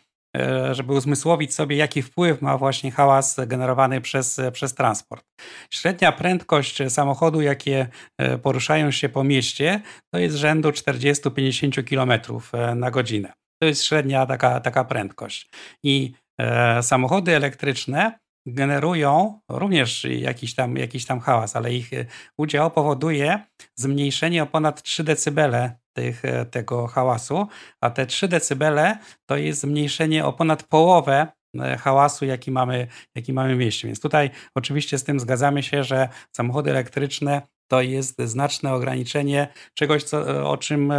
żeby 0.72 0.94
uzmysłowić 0.94 1.54
sobie, 1.54 1.76
jaki 1.76 2.02
wpływ 2.02 2.42
ma 2.42 2.58
właśnie 2.58 2.92
hałas 2.92 3.36
generowany 3.48 4.02
przez, 4.02 4.42
przez 4.52 4.74
transport. 4.74 5.26
Średnia 5.72 6.12
prędkość 6.12 6.78
samochodu, 6.90 7.42
jakie 7.42 7.88
e, 8.18 8.38
poruszają 8.38 8.92
się 8.92 9.10
po 9.10 9.24
mieście, 9.24 9.82
to 10.14 10.20
jest 10.20 10.36
rzędu 10.36 10.70
40-50 10.70 11.84
km 11.84 12.40
e, 12.54 12.76
na 12.76 12.92
godzinę. 12.92 13.34
To 13.62 13.68
jest 13.68 13.84
średnia 13.84 14.26
taka, 14.26 14.60
taka 14.60 14.84
prędkość. 14.84 15.50
I 15.84 16.14
e, 16.42 16.84
samochody 16.84 17.36
elektryczne 17.36 18.20
generują 18.48 19.40
również 19.50 20.04
jakiś 20.04 20.56
tam, 20.56 20.78
jakiś 20.78 21.06
tam 21.06 21.20
hałas, 21.20 21.56
ale 21.56 21.74
ich 21.74 21.90
udział 22.38 22.72
powoduje 22.72 23.44
zmniejszenie 23.76 24.44
o 24.44 24.46
ponad 24.46 24.84
3 24.84 25.04
dB 25.04 25.72
tych, 25.98 26.26
e, 26.26 26.46
tego 26.46 26.88
hałasu, 26.88 27.48
a 27.82 27.90
te 27.90 28.06
3 28.06 28.28
dB 28.28 28.98
to 29.26 29.38
jest 29.38 29.62
zmniejszenie 29.62 30.26
o 30.26 30.34
ponad 30.34 30.64
połowę 30.64 31.28
e, 31.60 31.78
hałasu, 31.78 32.26
jaki 32.26 32.52
mamy, 32.52 32.88
jaki 33.16 33.34
mamy 33.34 33.56
w 33.56 33.58
mieście. 33.58 33.88
Więc 33.88 34.00
tutaj 34.02 34.30
oczywiście 34.56 34.98
z 34.98 35.04
tym 35.04 35.20
zgadzamy 35.20 35.64
się, 35.64 35.84
że 35.84 36.10
samochody 36.36 36.72
elektryczne 36.72 37.42
to 37.72 37.82
jest 37.82 38.22
znaczne 38.22 38.74
ograniczenie 38.74 39.48
czegoś, 39.74 40.04
co, 40.04 40.30
e, 40.30 40.44
o 40.44 40.58
czym 40.58 40.94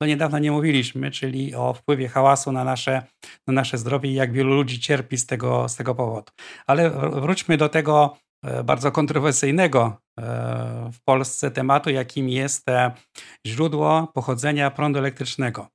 do 0.00 0.06
niedawna 0.06 0.38
nie 0.38 0.52
mówiliśmy, 0.52 1.10
czyli 1.10 1.54
o 1.54 1.74
wpływie 1.74 2.08
hałasu 2.08 2.52
na 2.52 2.64
nasze, 2.64 3.02
na 3.46 3.52
nasze 3.54 3.78
zdrowie 3.78 4.10
i 4.10 4.14
jak 4.14 4.32
wielu 4.32 4.54
ludzi 4.54 4.80
cierpi 4.80 5.18
z 5.18 5.26
tego, 5.26 5.68
z 5.68 5.76
tego 5.76 5.94
powodu. 5.94 6.32
Ale 6.66 6.90
wróćmy 6.90 7.56
do 7.56 7.68
tego 7.68 8.16
bardzo 8.64 8.92
kontrowersyjnego 8.92 10.00
e, 10.18 10.22
w 10.92 11.02
Polsce 11.04 11.50
tematu, 11.50 11.90
jakim 11.90 12.28
jest 12.28 12.68
e, 12.68 12.90
źródło 13.46 14.10
pochodzenia 14.14 14.70
prądu 14.70 14.98
elektrycznego. 14.98 15.68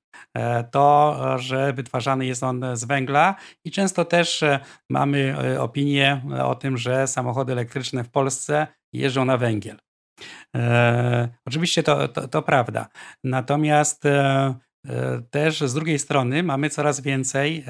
To, 0.72 1.16
że 1.38 1.74
wytwarzany 1.74 2.26
jest 2.26 2.44
on 2.44 2.66
z 2.74 2.84
węgla 2.84 3.36
i 3.66 3.72
często 3.72 4.06
też 4.06 4.44
mamy 4.90 5.36
opinię 5.60 6.22
o 6.44 6.56
tym, 6.56 6.78
że 6.78 7.08
samochody 7.08 7.54
elektryczne 7.54 8.04
w 8.04 8.10
Polsce 8.10 8.68
jeżdżą 8.94 9.26
na 9.26 9.38
węgiel. 9.38 9.78
Oczywiście 11.46 11.84
to, 11.84 12.08
to, 12.08 12.28
to 12.28 12.42
prawda. 12.42 12.88
Natomiast 13.24 14.04
też 15.30 15.62
z 15.62 15.74
drugiej 15.74 16.00
strony 16.00 16.44
mamy 16.44 16.70
coraz 16.70 17.02
więcej 17.02 17.66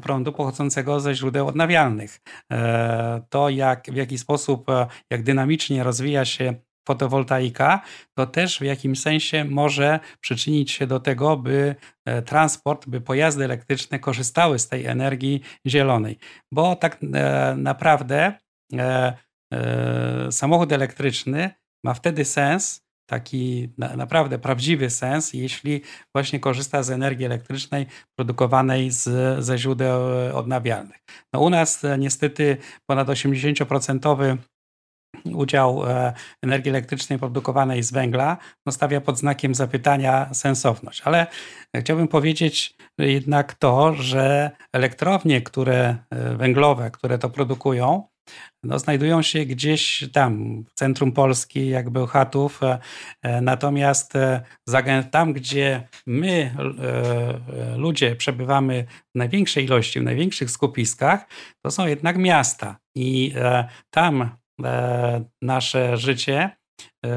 prądu 0.00 0.32
pochodzącego 0.32 1.00
ze 1.00 1.14
źródeł 1.14 1.48
odnawialnych. 1.48 2.20
E, 2.52 3.22
to, 3.28 3.48
jak, 3.48 3.86
w 3.90 3.96
jaki 3.96 4.18
sposób, 4.18 4.70
e, 4.70 4.86
jak 5.10 5.22
dynamicznie 5.22 5.82
rozwija 5.82 6.24
się 6.24 6.54
fotowoltaika, 6.88 7.80
to 8.14 8.26
też 8.26 8.58
w 8.58 8.62
jakimś 8.62 9.00
sensie 9.00 9.44
może 9.44 10.00
przyczynić 10.20 10.70
się 10.70 10.86
do 10.86 11.00
tego, 11.00 11.36
by 11.36 11.74
e, 12.04 12.22
transport, 12.22 12.88
by 12.88 13.00
pojazdy 13.00 13.44
elektryczne 13.44 13.98
korzystały 13.98 14.58
z 14.58 14.68
tej 14.68 14.86
energii 14.86 15.42
zielonej. 15.66 16.18
Bo 16.52 16.76
tak 16.76 16.98
naprawdę 17.56 18.32
samochód 20.30 20.72
elektryczny 20.72 21.50
ma 21.84 21.94
wtedy 21.94 22.24
sens, 22.24 22.82
taki 23.12 23.68
na, 23.78 23.96
naprawdę 23.96 24.38
prawdziwy 24.38 24.90
sens, 24.90 25.32
jeśli 25.32 25.82
właśnie 26.14 26.40
korzysta 26.40 26.82
z 26.82 26.90
energii 26.90 27.26
elektrycznej 27.26 27.86
produkowanej 28.18 28.90
z, 28.90 29.04
ze 29.44 29.58
źródeł 29.58 30.00
odnawialnych. 30.34 31.00
No 31.32 31.40
u 31.40 31.50
nas 31.50 31.84
e, 31.84 31.98
niestety 31.98 32.56
ponad 32.86 33.08
80% 33.08 34.36
udział 35.34 35.86
e, 35.86 36.12
energii 36.42 36.70
elektrycznej 36.70 37.18
produkowanej 37.18 37.82
z 37.82 37.92
węgla 37.92 38.36
no 38.66 38.72
stawia 38.72 39.00
pod 39.00 39.18
znakiem 39.18 39.54
zapytania 39.54 40.34
sensowność. 40.34 41.02
Ale 41.04 41.26
chciałbym 41.76 42.08
powiedzieć 42.08 42.74
jednak 42.98 43.54
to, 43.54 43.94
że 43.94 44.50
elektrownie, 44.72 45.42
które 45.42 45.96
e, 46.10 46.36
węglowe, 46.36 46.90
które 46.90 47.18
to 47.18 47.30
produkują, 47.30 48.11
no, 48.62 48.78
znajdują 48.78 49.22
się 49.22 49.44
gdzieś 49.44 50.04
tam, 50.12 50.64
w 50.64 50.74
centrum 50.74 51.12
Polski, 51.12 51.68
jak 51.68 51.90
Bełchatów. 51.90 52.62
E, 52.62 52.78
e, 53.22 53.40
natomiast 53.40 54.16
e, 54.16 54.42
tam, 55.10 55.32
gdzie 55.32 55.88
my, 56.06 56.56
ludzie, 57.76 58.16
przebywamy 58.16 58.86
w 59.14 59.18
największej 59.18 59.64
ilości, 59.64 60.00
w 60.00 60.02
największych 60.02 60.50
skupiskach, 60.50 61.26
to 61.64 61.70
są 61.70 61.86
jednak 61.86 62.16
miasta. 62.16 62.76
I 62.96 63.34
tam 63.90 64.30
nasze 65.42 65.96
życie 65.96 66.50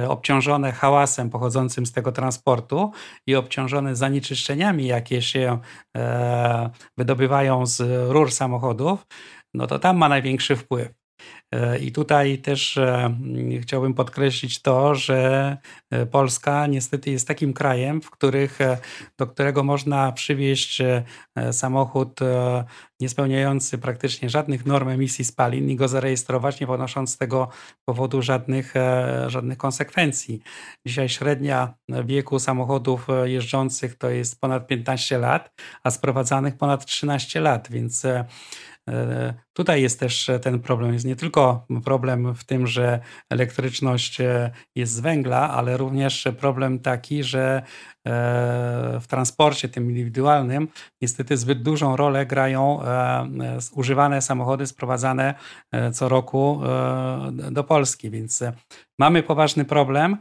obciążone 0.08 0.72
hałasem 0.72 1.30
pochodzącym 1.30 1.86
z 1.86 1.92
tego 1.92 2.12
transportu 2.12 2.92
i 3.28 3.36
obciążone 3.36 3.96
zanieczyszczeniami, 3.96 4.88
jakie 4.88 5.22
się 5.22 5.60
wydobywają 6.98 7.66
z 7.66 7.82
rur 8.12 8.32
samochodów, 8.32 9.06
no 9.56 9.68
to 9.68 9.80
tam 9.80 9.98
ma 9.98 10.10
największy 10.10 10.56
wpływ. 10.56 11.06
E, 11.52 11.80
I 11.80 11.92
tutaj 11.92 12.38
też 12.38 12.78
e, 12.78 13.18
chciałbym 13.62 13.94
podkreślić 13.94 14.62
to, 14.62 14.96
że 14.96 15.58
e, 15.92 16.06
Polska 16.06 16.68
niestety 16.68 17.12
jest 17.12 17.28
takim 17.28 17.54
krajem, 17.54 18.02
w 18.02 18.12
których, 18.12 18.60
do 19.18 19.28
którego 19.28 19.64
można 19.64 20.12
przywieźć 20.12 20.82
samochód 21.52 22.20
niespełniający 23.00 23.78
praktycznie 23.78 24.30
żadnych 24.30 24.66
norm 24.66 24.90
emisji 24.90 25.26
spalin 25.26 25.70
i 25.70 25.76
go 25.76 25.88
zarejestrować, 25.88 26.60
nie 26.60 26.68
ponosząc 26.68 27.14
z 27.14 27.18
tego 27.18 27.50
powodu 27.86 28.22
żadnych, 28.22 28.74
żadnych 29.28 29.58
konsekwencji. 29.58 30.42
Dzisiaj 30.88 31.10
średnia 31.10 31.74
wieku 32.06 32.40
samochodów 32.40 33.08
jeżdżących 33.24 33.96
to 33.96 34.10
jest 34.10 34.42
ponad 34.42 34.68
15 34.68 35.18
lat, 35.18 35.52
a 35.84 35.92
sprowadzanych 35.92 36.58
ponad 36.58 36.86
13 36.86 37.42
lat, 37.42 37.68
więc 37.72 38.04
tutaj 39.56 39.82
jest 39.82 40.00
też 40.00 40.32
ten 40.42 40.60
problem. 40.60 40.94
Jest 40.94 41.06
nie 41.06 41.16
tylko 41.16 41.66
problem 41.84 42.36
w 42.36 42.44
tym, 42.44 42.68
że 42.68 43.00
elektryczność 43.30 44.22
e, 44.22 44.52
jest 44.76 44.94
z 44.94 45.00
węgla, 45.00 45.50
ale 45.50 45.78
również 45.78 46.28
problem 46.40 46.80
taki, 46.80 47.24
że 47.24 47.62
e, 47.62 47.64
w 49.02 49.08
transporcie 49.08 49.70
tym 49.70 49.90
indywidualnym 49.90 50.68
niestety 51.02 51.38
zbyt 51.38 51.64
dużą 51.64 51.96
rolę 51.96 52.26
grają 52.26 52.80
używane 53.72 54.22
samochody 54.22 54.68
sprowadzane 54.68 55.34
co 55.94 56.10
roku 56.10 56.62
do 57.52 57.64
Polski. 57.64 58.10
Więc 58.10 58.44
mamy 59.00 59.24
poważny 59.24 59.66
problem, 59.66 60.18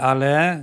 ale 0.00 0.62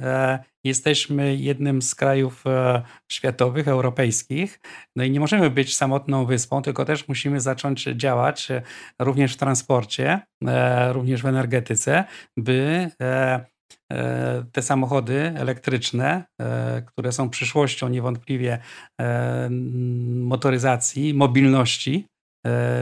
Jesteśmy 0.64 1.36
jednym 1.36 1.82
z 1.82 1.96
krajów 1.96 2.44
e, 2.48 2.82
światowych, 3.12 3.68
europejskich, 3.68 4.60
no 4.96 5.04
i 5.04 5.12
nie 5.12 5.20
możemy 5.20 5.50
być 5.50 5.78
samotną 5.78 6.26
wyspą, 6.26 6.62
tylko 6.62 6.86
też 6.86 7.08
musimy 7.08 7.40
zacząć 7.40 7.84
działać 7.84 8.11
e, 8.52 8.62
również 9.00 9.34
w 9.34 9.38
transporcie, 9.38 10.21
e, 10.47 10.93
również 10.93 11.21
w 11.21 11.26
energetyce, 11.26 12.04
by 12.38 12.89
te 14.52 14.62
samochody 14.62 15.34
elektryczne, 15.38 16.24
które 16.86 17.12
są 17.12 17.30
przyszłością 17.30 17.89
niewątpliwie 17.89 18.60
motoryzacji, 20.15 21.13
mobilności, 21.13 22.08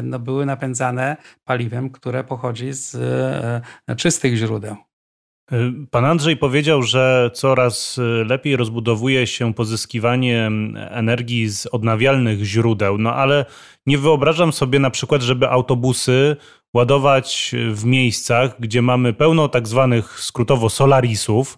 no 0.04 0.20
były 0.20 0.46
napędzane 0.46 1.18
paliwem, 1.44 1.90
które 1.90 2.24
pochodzi 2.24 2.74
z 2.74 2.98
czystych 3.98 4.36
źródeł. 4.36 4.89
Pan 5.92 6.06
Andrzej 6.06 6.38
powiedział, 6.38 6.84
że 6.84 7.32
coraz 7.34 7.98
y, 7.98 8.02
lepiej 8.02 8.56
rozbudowuje 8.56 9.28
się 9.28 9.54
pozyskiwanie 9.54 10.50
energii 10.76 11.50
z 11.50 11.66
odnawialnych 11.66 12.44
źródeł, 12.44 12.98
no 12.98 13.14
ale 13.14 13.46
nie 13.86 13.98
wyobrażam 13.98 14.54
sobie 14.54 14.80
na 14.80 14.90
przykład, 14.90 15.22
żeby 15.22 15.50
autobusy 15.50 16.36
ładować 16.74 17.56
w 17.72 17.86
miejscach, 17.86 18.56
gdzie 18.60 18.82
mamy 18.82 19.14
pełno 19.14 19.48
tak 19.48 19.68
zwanych 19.68 20.20
skrótowo 20.20 20.70
solarisów, 20.70 21.58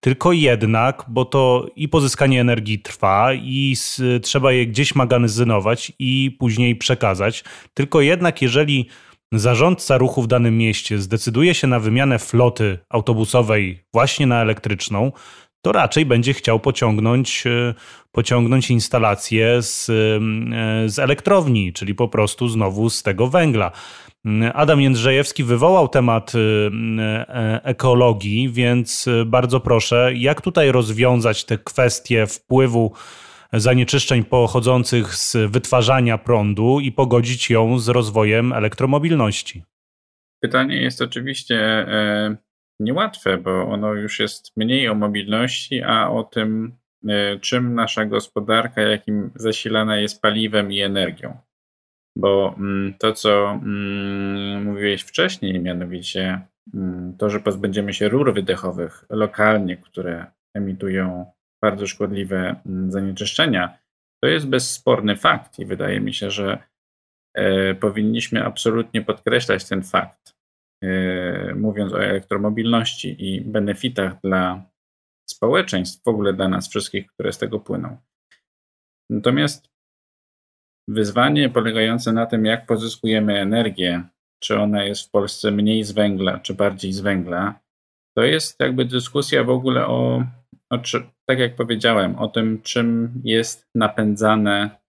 tylko 0.00 0.32
jednak, 0.32 1.04
bo 1.08 1.24
to 1.24 1.66
i 1.76 1.88
pozyskanie 1.88 2.40
energii 2.40 2.78
trwa, 2.78 3.34
i 3.34 3.76
trzeba 4.22 4.52
je 4.52 4.66
gdzieś 4.66 4.94
magazynować 4.94 5.92
i 5.98 6.36
później 6.38 6.76
przekazać. 6.76 7.44
Tylko 7.74 8.00
jednak, 8.00 8.42
jeżeli 8.42 8.88
zarządca 9.32 9.98
ruchu 9.98 10.22
w 10.22 10.26
danym 10.26 10.58
mieście 10.58 10.98
zdecyduje 10.98 11.54
się 11.54 11.66
na 11.66 11.80
wymianę 11.80 12.18
floty 12.18 12.78
autobusowej 12.88 13.84
właśnie 13.92 14.26
na 14.26 14.42
elektryczną, 14.42 15.12
to 15.62 15.72
raczej 15.72 16.06
będzie 16.06 16.34
chciał 16.34 16.60
pociągnąć, 16.60 17.46
e, 17.46 17.74
pociągnąć 18.12 18.70
instalację 18.70 19.62
z, 19.62 19.90
e, 19.90 19.92
z 20.88 20.98
elektrowni, 20.98 21.72
czyli 21.72 21.94
po 21.94 22.08
prostu 22.08 22.48
znowu 22.48 22.90
z 22.90 23.02
tego 23.02 23.26
węgla. 23.26 23.70
Adam 24.54 24.80
Jędrzejewski 24.80 25.44
wywołał 25.44 25.88
temat 25.88 26.32
e, 26.34 27.64
ekologii, 27.64 28.48
więc 28.48 29.08
bardzo 29.26 29.60
proszę, 29.60 30.12
jak 30.14 30.40
tutaj 30.40 30.72
rozwiązać 30.72 31.44
te 31.44 31.58
kwestie 31.58 32.26
wpływu 32.26 32.92
zanieczyszczeń 33.52 34.24
pochodzących 34.24 35.14
z 35.14 35.36
wytwarzania 35.50 36.18
prądu 36.18 36.80
i 36.80 36.92
pogodzić 36.92 37.50
ją 37.50 37.78
z 37.78 37.88
rozwojem 37.88 38.52
elektromobilności? 38.52 39.64
Pytanie 40.42 40.82
jest 40.82 41.02
oczywiście 41.02 41.56
e, 41.58 42.36
niełatwe, 42.80 43.38
bo 43.38 43.68
ono 43.68 43.94
już 43.94 44.20
jest 44.20 44.56
mniej 44.56 44.88
o 44.88 44.94
mobilności, 44.94 45.82
a 45.82 46.10
o 46.10 46.24
tym, 46.24 46.76
e, 47.08 47.38
czym 47.38 47.74
nasza 47.74 48.04
gospodarka, 48.04 48.80
jakim 48.80 49.30
zasilana 49.34 49.96
jest 49.96 50.22
paliwem 50.22 50.72
i 50.72 50.80
energią. 50.80 51.38
Bo 52.16 52.54
mm, 52.58 52.94
to, 52.98 53.12
co 53.12 53.50
mm, 53.50 54.64
mówiłeś 54.64 55.02
wcześniej, 55.02 55.60
mianowicie 55.60 56.40
mm, 56.74 57.16
to, 57.18 57.30
że 57.30 57.40
pozbędziemy 57.40 57.94
się 57.94 58.08
rur 58.08 58.34
wydechowych 58.34 59.04
lokalnie, 59.10 59.76
które 59.76 60.26
emitują 60.54 61.32
bardzo 61.62 61.86
szkodliwe 61.86 62.60
zanieczyszczenia, 62.88 63.78
to 64.22 64.28
jest 64.28 64.48
bezsporny 64.48 65.16
fakt 65.16 65.58
i 65.58 65.66
wydaje 65.66 66.00
mi 66.00 66.14
się, 66.14 66.30
że 66.30 66.62
e, 67.34 67.74
powinniśmy 67.74 68.44
absolutnie 68.44 69.02
podkreślać 69.02 69.68
ten 69.68 69.82
fakt, 69.82 70.34
e, 70.84 71.54
mówiąc 71.54 71.92
o 71.92 72.04
elektromobilności 72.04 73.16
i 73.18 73.40
benefitach 73.40 74.20
dla 74.20 74.70
społeczeństw, 75.30 76.04
w 76.04 76.08
ogóle 76.08 76.32
dla 76.32 76.48
nas 76.48 76.68
wszystkich, 76.68 77.06
które 77.06 77.32
z 77.32 77.38
tego 77.38 77.60
płyną. 77.60 77.96
Natomiast 79.10 79.70
wyzwanie 80.88 81.48
polegające 81.48 82.12
na 82.12 82.26
tym, 82.26 82.44
jak 82.44 82.66
pozyskujemy 82.66 83.40
energię, 83.40 84.04
czy 84.42 84.58
ona 84.58 84.84
jest 84.84 85.08
w 85.08 85.10
Polsce 85.10 85.50
mniej 85.50 85.84
z 85.84 85.92
węgla, 85.92 86.38
czy 86.38 86.54
bardziej 86.54 86.92
z 86.92 87.00
węgla, 87.00 87.60
to 88.16 88.24
jest 88.24 88.60
jakby 88.60 88.84
dyskusja 88.84 89.44
w 89.44 89.50
ogóle 89.50 89.86
o 89.86 90.24
czy, 90.78 91.02
tak 91.26 91.38
jak 91.38 91.56
powiedziałem, 91.56 92.18
o 92.18 92.28
tym, 92.28 92.62
czym 92.62 93.12
jest 93.24 93.66
napędzane 93.74 94.82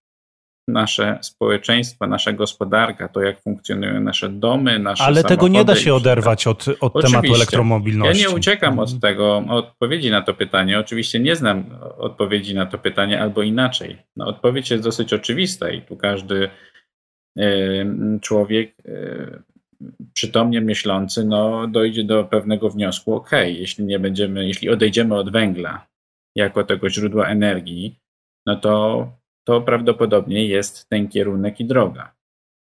nasze 0.67 1.19
społeczeństwo, 1.21 2.07
nasza 2.07 2.31
gospodarka, 2.31 3.07
to 3.07 3.21
jak 3.21 3.41
funkcjonują 3.41 4.01
nasze 4.01 4.29
domy, 4.29 4.79
nasze 4.79 5.03
Ale 5.03 5.23
tego 5.23 5.47
nie 5.47 5.65
da 5.65 5.75
się 5.75 5.93
oderwać 5.93 6.47
od, 6.47 6.65
od 6.79 7.01
tematu 7.01 7.35
elektromobilności. 7.35 8.23
Ja 8.23 8.29
nie 8.29 8.35
uciekam 8.35 8.79
od 8.79 8.99
tego, 8.99 9.37
od 9.49 9.65
odpowiedzi 9.65 10.11
na 10.11 10.21
to 10.21 10.33
pytanie. 10.33 10.79
Oczywiście 10.79 11.19
nie 11.19 11.35
znam 11.35 11.65
odpowiedzi 11.97 12.55
na 12.55 12.65
to 12.65 12.77
pytanie, 12.77 13.21
albo 13.21 13.41
inaczej. 13.41 13.97
No, 14.15 14.27
odpowiedź 14.27 14.71
jest 14.71 14.83
dosyć 14.83 15.13
oczywista 15.13 15.69
i 15.69 15.81
tu 15.81 15.97
każdy 15.97 16.49
człowiek 18.21 18.75
przytomnie 20.13 20.61
myślący 20.61 21.25
no, 21.25 21.67
dojdzie 21.67 22.03
do 22.03 22.23
pewnego 22.23 22.69
wniosku, 22.69 23.15
ok, 23.15 23.31
jeśli 23.45 23.85
nie 23.85 23.99
będziemy, 23.99 24.47
jeśli 24.47 24.69
odejdziemy 24.69 25.15
od 25.15 25.31
węgla 25.31 25.87
jako 26.35 26.63
tego 26.63 26.89
źródła 26.89 27.27
energii, 27.27 27.99
no 28.45 28.55
to 28.55 29.07
to 29.47 29.61
prawdopodobnie 29.61 30.47
jest 30.47 30.89
ten 30.89 31.07
kierunek 31.07 31.59
i 31.59 31.65
droga. 31.65 32.15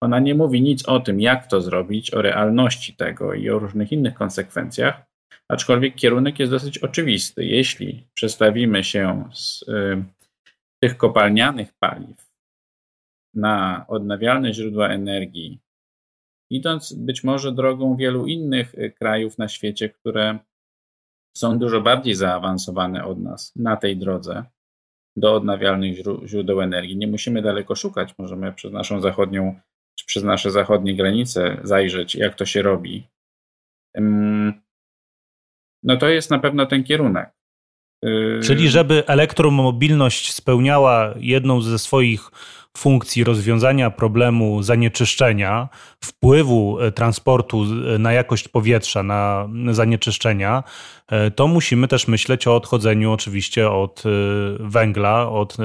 Ona 0.03 0.19
nie 0.19 0.35
mówi 0.35 0.61
nic 0.61 0.87
o 0.87 0.99
tym, 0.99 1.21
jak 1.21 1.47
to 1.47 1.61
zrobić, 1.61 2.13
o 2.13 2.21
realności 2.21 2.95
tego 2.95 3.33
i 3.33 3.49
o 3.49 3.59
różnych 3.59 3.91
innych 3.91 4.13
konsekwencjach, 4.13 5.01
aczkolwiek 5.49 5.95
kierunek 5.95 6.39
jest 6.39 6.51
dosyć 6.51 6.77
oczywisty. 6.77 7.45
Jeśli 7.45 8.07
przestawimy 8.13 8.83
się 8.83 9.29
z 9.33 9.61
y, 9.61 10.03
tych 10.83 10.97
kopalnianych 10.97 11.73
paliw 11.79 12.31
na 13.33 13.85
odnawialne 13.87 14.53
źródła 14.53 14.89
energii, 14.89 15.59
idąc 16.51 16.93
być 16.93 17.23
może 17.23 17.51
drogą 17.51 17.95
wielu 17.95 18.27
innych 18.27 18.75
y, 18.75 18.91
krajów 18.91 19.37
na 19.37 19.47
świecie, 19.47 19.89
które 19.89 20.39
są 21.37 21.59
dużo 21.59 21.81
bardziej 21.81 22.15
zaawansowane 22.15 23.05
od 23.05 23.19
nas 23.19 23.53
na 23.55 23.77
tej 23.77 23.97
drodze, 23.97 24.45
do 25.15 25.35
odnawialnych 25.35 25.97
źródeł 26.25 26.61
energii. 26.61 26.97
Nie 26.97 27.07
musimy 27.07 27.41
daleko 27.41 27.75
szukać, 27.75 28.17
możemy 28.17 28.53
przez 28.53 28.71
naszą 28.71 29.01
zachodnią, 29.01 29.59
czy 29.99 30.05
przez 30.05 30.23
nasze 30.23 30.51
zachodnie 30.51 30.95
granice 30.95 31.57
zajrzeć, 31.63 32.15
jak 32.15 32.35
to 32.35 32.45
się 32.45 32.61
robi. 32.61 33.07
No 35.83 35.97
to 35.97 36.09
jest 36.09 36.31
na 36.31 36.39
pewno 36.39 36.65
ten 36.65 36.83
kierunek. 36.83 37.29
Y, 38.05 38.39
Czyli 38.43 38.69
żeby 38.69 39.07
elektromobilność 39.07 40.33
spełniała 40.33 41.13
jedną 41.17 41.61
ze 41.61 41.79
swoich 41.79 42.31
funkcji 42.77 43.23
rozwiązania 43.23 43.89
problemu 43.89 44.63
zanieczyszczenia, 44.63 45.69
wpływu 46.03 46.79
e, 46.79 46.91
transportu 46.91 47.63
e, 47.63 47.97
na 47.97 48.13
jakość 48.13 48.47
powietrza, 48.47 49.03
na 49.03 49.49
zanieczyszczenia, 49.71 50.63
e, 51.07 51.31
to 51.31 51.47
musimy 51.47 51.87
też 51.87 52.07
myśleć 52.07 52.47
o 52.47 52.55
odchodzeniu 52.55 53.11
oczywiście 53.11 53.69
od 53.71 54.03
węgla, 54.59 55.29
od 55.29 55.57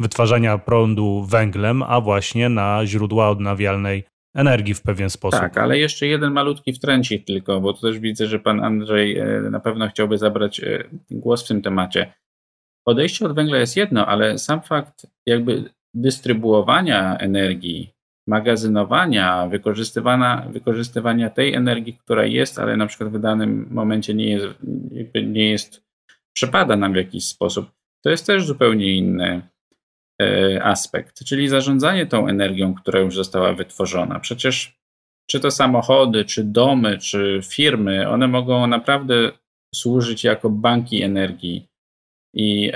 wytwarzania 0.00 0.58
prądu 0.58 1.26
węglem, 1.28 1.82
a 1.82 2.00
właśnie 2.00 2.48
na 2.48 2.86
źródła 2.86 3.28
odnawialnej 3.28 4.04
energii 4.34 4.74
w 4.74 4.82
pewien 4.82 5.10
sposób. 5.10 5.40
Tak, 5.40 5.58
ale 5.58 5.78
jeszcze 5.78 6.06
jeden 6.06 6.32
malutki 6.32 6.72
wtręcik 6.72 7.24
tylko, 7.24 7.60
bo 7.60 7.72
tu 7.72 7.80
też 7.80 7.98
widzę, 7.98 8.26
że 8.26 8.38
pan 8.38 8.64
Andrzej 8.64 9.22
na 9.50 9.60
pewno 9.60 9.88
chciałby 9.88 10.18
zabrać 10.18 10.60
głos 11.10 11.44
w 11.44 11.48
tym 11.48 11.62
temacie. 11.62 12.12
Odejście 12.86 13.26
od 13.26 13.34
węgla 13.34 13.58
jest 13.58 13.76
jedno, 13.76 14.06
ale 14.06 14.38
sam 14.38 14.62
fakt 14.62 15.06
jakby 15.26 15.64
dystrybuowania 15.96 17.18
energii, 17.18 17.92
magazynowania, 18.28 19.46
wykorzystywania, 19.46 20.46
wykorzystywania 20.50 21.30
tej 21.30 21.54
energii, 21.54 21.94
która 21.94 22.24
jest, 22.24 22.58
ale 22.58 22.76
na 22.76 22.86
przykład 22.86 23.10
w 23.10 23.18
danym 23.18 23.68
momencie 23.70 24.14
nie 24.14 24.30
jest, 24.30 24.46
nie 25.26 25.50
jest 25.50 25.82
przepada 26.32 26.76
nam 26.76 26.92
w 26.92 26.96
jakiś 26.96 27.24
sposób, 27.24 27.70
to 28.04 28.10
jest 28.10 28.26
też 28.26 28.46
zupełnie 28.46 28.92
inny 28.92 29.48
e, 30.22 30.64
aspekt, 30.64 31.24
czyli 31.24 31.48
zarządzanie 31.48 32.06
tą 32.06 32.28
energią, 32.28 32.74
która 32.74 33.00
już 33.00 33.14
została 33.14 33.52
wytworzona. 33.52 34.20
Przecież 34.20 34.76
czy 35.30 35.40
to 35.40 35.50
samochody, 35.50 36.24
czy 36.24 36.44
domy, 36.44 36.98
czy 36.98 37.40
firmy, 37.44 38.08
one 38.08 38.28
mogą 38.28 38.66
naprawdę 38.66 39.32
służyć 39.74 40.24
jako 40.24 40.50
banki 40.50 41.02
energii. 41.02 41.68
I 42.34 42.72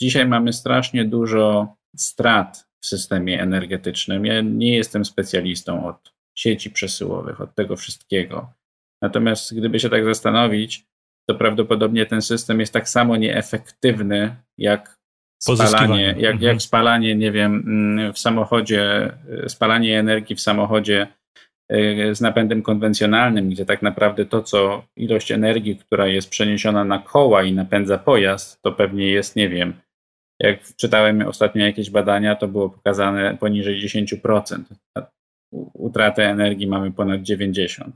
Dzisiaj 0.00 0.26
mamy 0.26 0.52
strasznie 0.52 1.04
dużo 1.04 1.76
strat 1.96 2.68
w 2.80 2.86
systemie 2.86 3.42
energetycznym. 3.42 4.26
Ja 4.26 4.40
nie 4.40 4.76
jestem 4.76 5.04
specjalistą 5.04 5.86
od 5.86 6.14
sieci 6.34 6.70
przesyłowych, 6.70 7.40
od 7.40 7.54
tego 7.54 7.76
wszystkiego. 7.76 8.52
Natomiast 9.02 9.54
gdyby 9.54 9.80
się 9.80 9.90
tak 9.90 10.04
zastanowić, 10.04 10.86
to 11.28 11.34
prawdopodobnie 11.34 12.06
ten 12.06 12.22
system 12.22 12.60
jest 12.60 12.72
tak 12.72 12.88
samo 12.88 13.16
nieefektywny 13.16 14.36
jak 14.58 14.98
spalanie, 15.42 16.04
jak, 16.04 16.18
jak 16.18 16.34
mhm. 16.34 16.60
spalanie, 16.60 17.16
nie 17.16 17.32
wiem, 17.32 17.64
mm, 17.66 18.12
w 18.12 18.18
samochodzie, 18.18 19.12
spalanie 19.48 19.98
energii 19.98 20.36
w 20.36 20.40
samochodzie 20.40 21.06
y, 21.72 22.14
z 22.14 22.20
napędem 22.20 22.62
konwencjonalnym, 22.62 23.50
gdzie 23.50 23.66
tak 23.66 23.82
naprawdę 23.82 24.26
to, 24.26 24.42
co 24.42 24.84
ilość 24.96 25.32
energii, 25.32 25.76
która 25.76 26.06
jest 26.06 26.30
przeniesiona 26.30 26.84
na 26.84 26.98
koła 26.98 27.42
i 27.42 27.52
napędza 27.52 27.98
pojazd, 27.98 28.62
to 28.62 28.72
pewnie 28.72 29.08
jest, 29.08 29.36
nie 29.36 29.48
wiem, 29.48 29.74
jak 30.40 30.62
czytałem 30.76 31.22
ostatnio 31.22 31.64
jakieś 31.64 31.90
badania, 31.90 32.36
to 32.36 32.48
było 32.48 32.70
pokazane 32.70 33.36
poniżej 33.40 33.88
10%. 33.88 34.62
Utratę 35.74 36.30
energii 36.30 36.66
mamy 36.66 36.92
ponad 36.92 37.20
90%. 37.20 37.90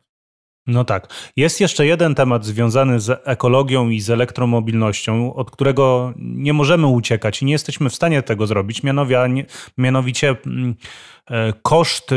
No 0.71 0.85
tak. 0.85 1.09
Jest 1.37 1.61
jeszcze 1.61 1.87
jeden 1.87 2.15
temat 2.15 2.45
związany 2.45 3.01
z 3.01 3.23
ekologią 3.25 3.89
i 3.89 4.01
z 4.01 4.11
elektromobilnością, 4.11 5.35
od 5.35 5.51
którego 5.51 6.13
nie 6.17 6.53
możemy 6.53 6.87
uciekać 6.87 7.43
i 7.43 7.45
nie 7.45 7.53
jesteśmy 7.53 7.91
w 7.91 7.95
stanie 7.95 8.23
tego 8.23 8.47
zrobić. 8.47 8.83
Mianowicie 9.79 10.37
mm, 10.47 10.75
e, 11.31 11.53
koszt 11.63 12.11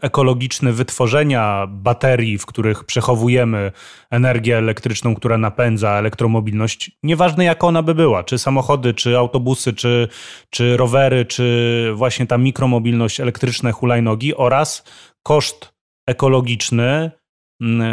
ekologiczny 0.00 0.72
wytworzenia 0.72 1.66
baterii, 1.68 2.38
w 2.38 2.46
których 2.46 2.84
przechowujemy 2.84 3.72
energię 4.10 4.58
elektryczną, 4.58 5.14
która 5.14 5.38
napędza 5.38 5.90
elektromobilność, 5.90 6.90
nieważne 7.02 7.44
jaka 7.44 7.66
ona 7.66 7.82
by 7.82 7.94
była, 7.94 8.24
czy 8.24 8.38
samochody, 8.38 8.94
czy 8.94 9.18
autobusy, 9.18 9.72
czy, 9.72 10.08
czy 10.50 10.76
rowery, 10.76 11.24
czy 11.24 11.92
właśnie 11.94 12.26
ta 12.26 12.38
mikromobilność, 12.38 13.20
elektryczne 13.20 13.72
hulajnogi 13.72 14.34
oraz 14.34 14.84
koszt 15.22 15.72
ekologiczny 16.06 17.10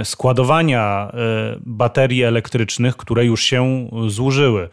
składowania 0.04 1.12
e, 1.14 1.60
baterii 1.66 2.24
elektrycznych, 2.24 2.98
które 2.98 3.26
już 3.26 3.44
się 3.44 3.90
zużyły. 4.08 4.70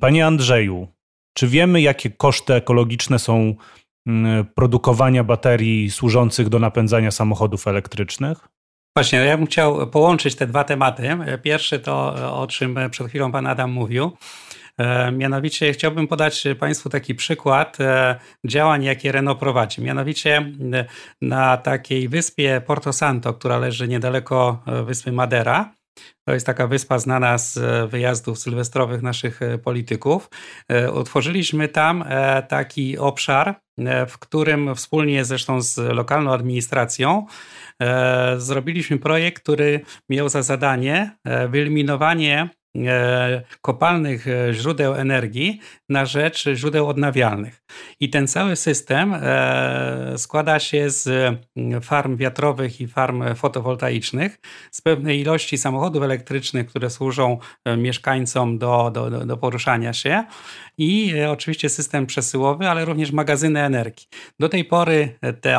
Panie 0.00 0.26
Andrzeju, 0.26 0.88
czy 1.34 1.48
wiemy, 1.48 1.80
jakie 1.80 2.10
koszty 2.10 2.54
ekologiczne 2.54 3.18
są 3.18 3.54
produkowania 4.54 5.24
baterii 5.24 5.90
służących 5.90 6.48
do 6.48 6.58
napędzania 6.58 7.10
samochodów 7.10 7.66
elektrycznych? 7.66 8.48
Właśnie, 8.96 9.18
ja 9.18 9.36
bym 9.36 9.46
chciał 9.46 9.90
połączyć 9.90 10.34
te 10.34 10.46
dwa 10.46 10.64
tematy. 10.64 11.08
Pierwszy 11.42 11.78
to, 11.78 12.14
o 12.40 12.46
czym 12.46 12.78
przed 12.90 13.06
chwilą 13.06 13.32
pan 13.32 13.46
Adam 13.46 13.72
mówił, 13.72 14.12
mianowicie 15.12 15.72
chciałbym 15.72 16.08
podać 16.08 16.44
Państwu 16.58 16.88
taki 16.88 17.14
przykład 17.14 17.80
e, 17.80 18.18
działań, 18.44 18.84
jakie 18.84 19.12
Renault 19.12 19.38
prowadzi. 19.38 19.82
Mianowicie 19.82 20.36
e, 20.72 20.84
na 21.20 21.56
takiej 21.56 22.08
wyspie 22.08 22.62
Porto 22.66 22.92
Santo, 22.92 23.34
która 23.34 23.58
leży 23.58 23.88
niedaleko 23.88 24.62
wyspy 24.86 25.12
Madera, 25.12 25.72
To 26.26 26.34
jest 26.34 26.46
taka 26.46 26.66
wyspa 26.66 26.98
znana 26.98 27.38
z 27.38 27.58
wyjazdów 27.90 28.38
sylwestrowych 28.38 29.02
naszych 29.02 29.40
polityków. 29.64 30.30
Utworzyliśmy 30.94 31.68
tam 31.68 32.04
taki 32.48 32.98
obszar, 32.98 33.54
w 34.08 34.18
którym 34.18 34.74
wspólnie 34.74 35.24
zresztą 35.24 35.60
z 35.60 35.78
lokalną 35.78 36.32
administracją 36.32 37.26
zrobiliśmy 38.36 38.98
projekt, 38.98 39.42
który 39.42 39.80
miał 40.08 40.28
za 40.28 40.42
zadanie 40.42 41.16
wyeliminowanie 41.48 42.48
E, 42.65 42.65
kopalnych 43.62 44.28
e, 44.28 44.54
źródeł 44.54 44.94
energii 44.94 45.60
na 45.88 46.06
rzecz 46.06 46.44
źródeł 46.54 46.88
odnawialnych. 46.88 47.62
I 48.00 48.10
ten 48.10 48.28
cały 48.28 48.56
system 48.56 49.14
e, 49.14 50.14
składa 50.16 50.58
się 50.58 50.90
z 50.90 51.08
mm, 51.56 51.82
farm 51.82 52.16
wiatrowych 52.16 52.80
i 52.80 52.88
farm 52.88 53.34
fotowoltaicznych, 53.34 54.40
z 54.70 54.80
pewnej 54.80 55.20
ilości 55.20 55.58
samochodów 55.58 56.02
elektrycznych, 56.02 56.66
które 56.66 56.90
służą 56.90 57.38
mieszkańcom 57.76 58.58
do, 58.58 58.90
do, 58.94 59.26
do 59.26 59.36
poruszania 59.36 59.92
się 59.92 60.24
i 60.78 61.14
oczywiście 61.28 61.68
system 61.68 62.06
przesyłowy, 62.06 62.68
ale 62.68 62.84
również 62.84 63.12
magazyny 63.12 63.60
energii. 63.60 64.06
Do 64.40 64.48
tej 64.48 64.64
pory 64.64 65.18
tę 65.40 65.58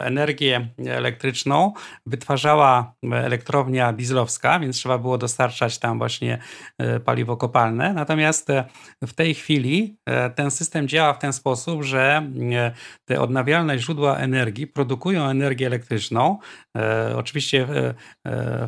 energię 0.00 0.68
elektryczną 0.86 1.72
wytwarzała 2.06 2.94
elektrownia 3.12 3.92
dieslowska, 3.92 4.60
więc 4.60 4.76
trzeba 4.76 4.98
było 4.98 5.18
dostarczać 5.18 5.78
tam 5.78 5.98
właśnie 5.98 6.38
E, 6.78 7.00
paliwo 7.00 7.36
kopalne. 7.36 7.92
Natomiast 7.92 8.50
e, 8.50 8.64
w 9.06 9.12
tej 9.12 9.34
chwili 9.34 9.96
e, 10.06 10.30
ten 10.30 10.50
system 10.50 10.88
działa 10.88 11.12
w 11.12 11.18
ten 11.18 11.32
sposób, 11.32 11.82
że 11.82 12.30
te 13.04 13.20
odnawialne 13.20 13.78
źródła 13.78 14.16
energii 14.16 14.66
produkują 14.66 15.24
energię 15.24 15.66
elektryczną. 15.66 16.38
Oczywiście 17.16 17.66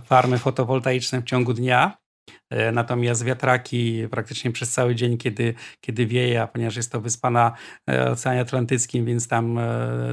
farmy 0.04 0.38
fotowoltaiczne 0.38 1.20
w 1.20 1.24
ciągu 1.24 1.52
dnia, 1.52 1.96
Natomiast 2.72 3.24
wiatraki 3.24 4.08
praktycznie 4.10 4.52
przez 4.52 4.72
cały 4.72 4.94
dzień, 4.94 5.18
kiedy, 5.18 5.54
kiedy 5.80 6.06
wieje, 6.06 6.42
a 6.42 6.46
ponieważ 6.46 6.76
jest 6.76 6.92
to 6.92 7.00
wyspa 7.00 7.30
na 7.30 7.52
Oceanie 8.12 8.40
Atlantyckim, 8.40 9.04
więc 9.04 9.28
tam 9.28 9.58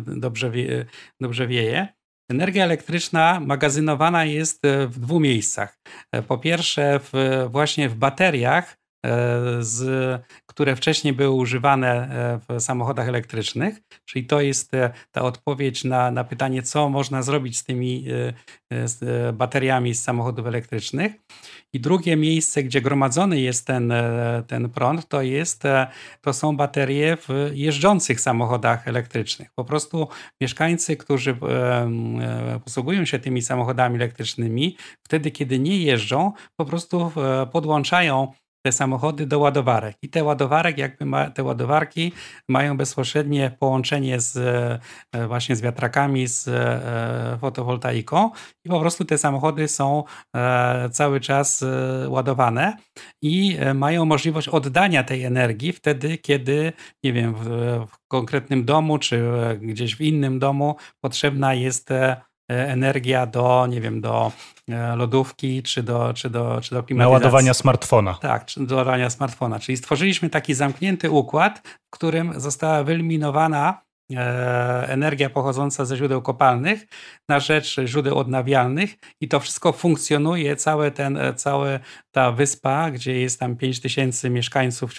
dobrze, 0.05 0.51
wie, 0.51 0.85
dobrze 1.21 1.47
wieje. 1.47 1.87
Energia 2.29 2.63
elektryczna 2.63 3.39
magazynowana 3.39 4.25
jest 4.25 4.65
e, 4.65 4.87
w 4.87 4.99
dwóch 4.99 5.21
miejscach. 5.21 5.77
E, 6.11 6.21
po 6.21 6.37
pierwsze, 6.37 6.99
w, 6.99 7.11
właśnie 7.49 7.89
w 7.89 7.95
bateriach, 7.95 8.77
e, 9.05 9.17
z, 9.59 10.21
które 10.45 10.75
wcześniej 10.75 11.13
były 11.13 11.35
używane 11.35 12.09
w 12.49 12.61
samochodach 12.61 13.07
elektrycznych, 13.07 13.81
czyli 14.05 14.25
to 14.25 14.41
jest 14.41 14.71
ta 15.11 15.21
odpowiedź 15.21 15.83
na, 15.83 16.11
na 16.11 16.23
pytanie, 16.23 16.63
co 16.63 16.89
można 16.89 17.21
zrobić 17.23 17.57
z 17.57 17.63
tymi 17.63 18.05
z 18.85 19.35
bateriami 19.35 19.93
z 19.93 20.03
samochodów 20.03 20.47
elektrycznych. 20.47 21.11
I 21.73 21.79
drugie 21.79 22.15
miejsce, 22.15 22.63
gdzie 22.63 22.81
gromadzony 22.81 23.41
jest 23.41 23.67
ten, 23.67 23.91
e, 23.91 24.43
ten 24.47 24.69
prąd, 24.69 25.07
to, 25.07 25.21
jest, 25.21 25.65
e, 25.65 25.87
to 26.21 26.33
są 26.33 26.57
baterie 26.57 27.17
w 27.17 27.51
jeżdżących 27.53 28.21
samochodach 28.21 28.87
elektrycznych. 28.87 29.49
Po 29.55 29.65
prostu 29.65 30.07
mieszkańcy, 30.41 30.97
którzy 30.97 31.31
e, 31.31 32.59
posługują 32.63 33.05
się 33.05 33.19
tymi 33.19 33.41
samochodami 33.41 33.95
elektrycznymi, 33.95 34.77
wtedy, 35.03 35.31
kiedy 35.31 35.59
nie 35.59 35.77
jeżdżą, 35.77 36.31
po 36.55 36.65
prostu 36.65 37.11
podłączają 37.51 38.33
te 38.65 38.71
samochody 38.71 39.25
do 39.25 39.39
ładowarek. 39.39 39.97
I 40.01 40.09
te 40.09 40.23
ładowarek, 40.23 40.77
jakby 40.77 41.05
ma, 41.05 41.29
te 41.29 41.43
ładowarki 41.43 42.11
mają 42.49 42.77
bezpośrednie 42.77 43.51
połączenie 43.59 44.19
z 44.19 44.37
e, 45.11 45.27
właśnie 45.27 45.55
z 45.55 45.61
wiatrakami, 45.61 46.27
z 46.27 46.47
e, 46.47 47.37
fotowoltaiką 47.41 48.29
i 48.65 48.69
po 48.69 48.79
prostu 48.79 49.05
te 49.05 49.17
samochody 49.17 49.67
są 49.67 50.03
e, 50.35 50.89
cały 50.89 51.19
czas 51.19 51.65
ładowane 52.07 52.77
i 53.21 53.57
mają 53.75 54.05
możliwość 54.05 54.47
oddania 54.47 55.03
tej 55.03 55.23
energii 55.23 55.73
wtedy, 55.73 56.17
kiedy, 56.17 56.73
nie 57.03 57.13
wiem, 57.13 57.35
w, 57.35 57.45
w 57.87 58.07
konkretnym 58.07 58.65
domu 58.65 58.97
czy 58.97 59.23
gdzieś 59.61 59.95
w 59.95 60.01
innym 60.01 60.39
domu 60.39 60.75
potrzebna 61.01 61.53
jest 61.53 61.91
E, 61.91 62.21
energia 62.47 63.25
do, 63.25 63.67
nie 63.69 63.81
wiem, 63.81 64.01
do 64.01 64.31
e, 64.69 64.95
lodówki 64.95 65.63
czy 65.63 65.83
do, 65.83 66.13
czy 66.13 66.29
do, 66.29 66.61
czy 66.61 66.75
do 66.75 66.83
klimatyzacji. 66.83 67.11
Naładowania 67.11 67.53
smartfona. 67.53 68.13
Tak, 68.13 68.45
czy 68.45 68.65
do 68.65 68.75
ładowania 68.75 69.09
smartfona. 69.09 69.59
Czyli 69.59 69.77
stworzyliśmy 69.77 70.29
taki 70.29 70.53
zamknięty 70.53 71.11
układ, 71.11 71.61
w 71.87 71.89
którym 71.89 72.39
została 72.39 72.83
wyeliminowana 72.83 73.83
E, 73.83 73.92
energia 74.87 75.29
pochodząca 75.29 75.85
ze 75.85 75.97
źródeł 75.97 76.21
kopalnych 76.21 76.85
na 77.29 77.39
rzecz 77.39 77.75
źródeł 77.85 78.17
odnawialnych 78.17 78.95
i 79.21 79.27
to 79.27 79.39
wszystko 79.39 79.71
funkcjonuje, 79.71 80.55
całe 80.55 80.91
ten, 80.91 81.17
e, 81.17 81.33
cała 81.33 81.67
ta 82.11 82.31
wyspa, 82.31 82.91
gdzie 82.91 83.19
jest 83.19 83.39
tam 83.39 83.55
5 83.55 83.79
tysięcy 83.79 84.29
mieszkańców 84.29 84.93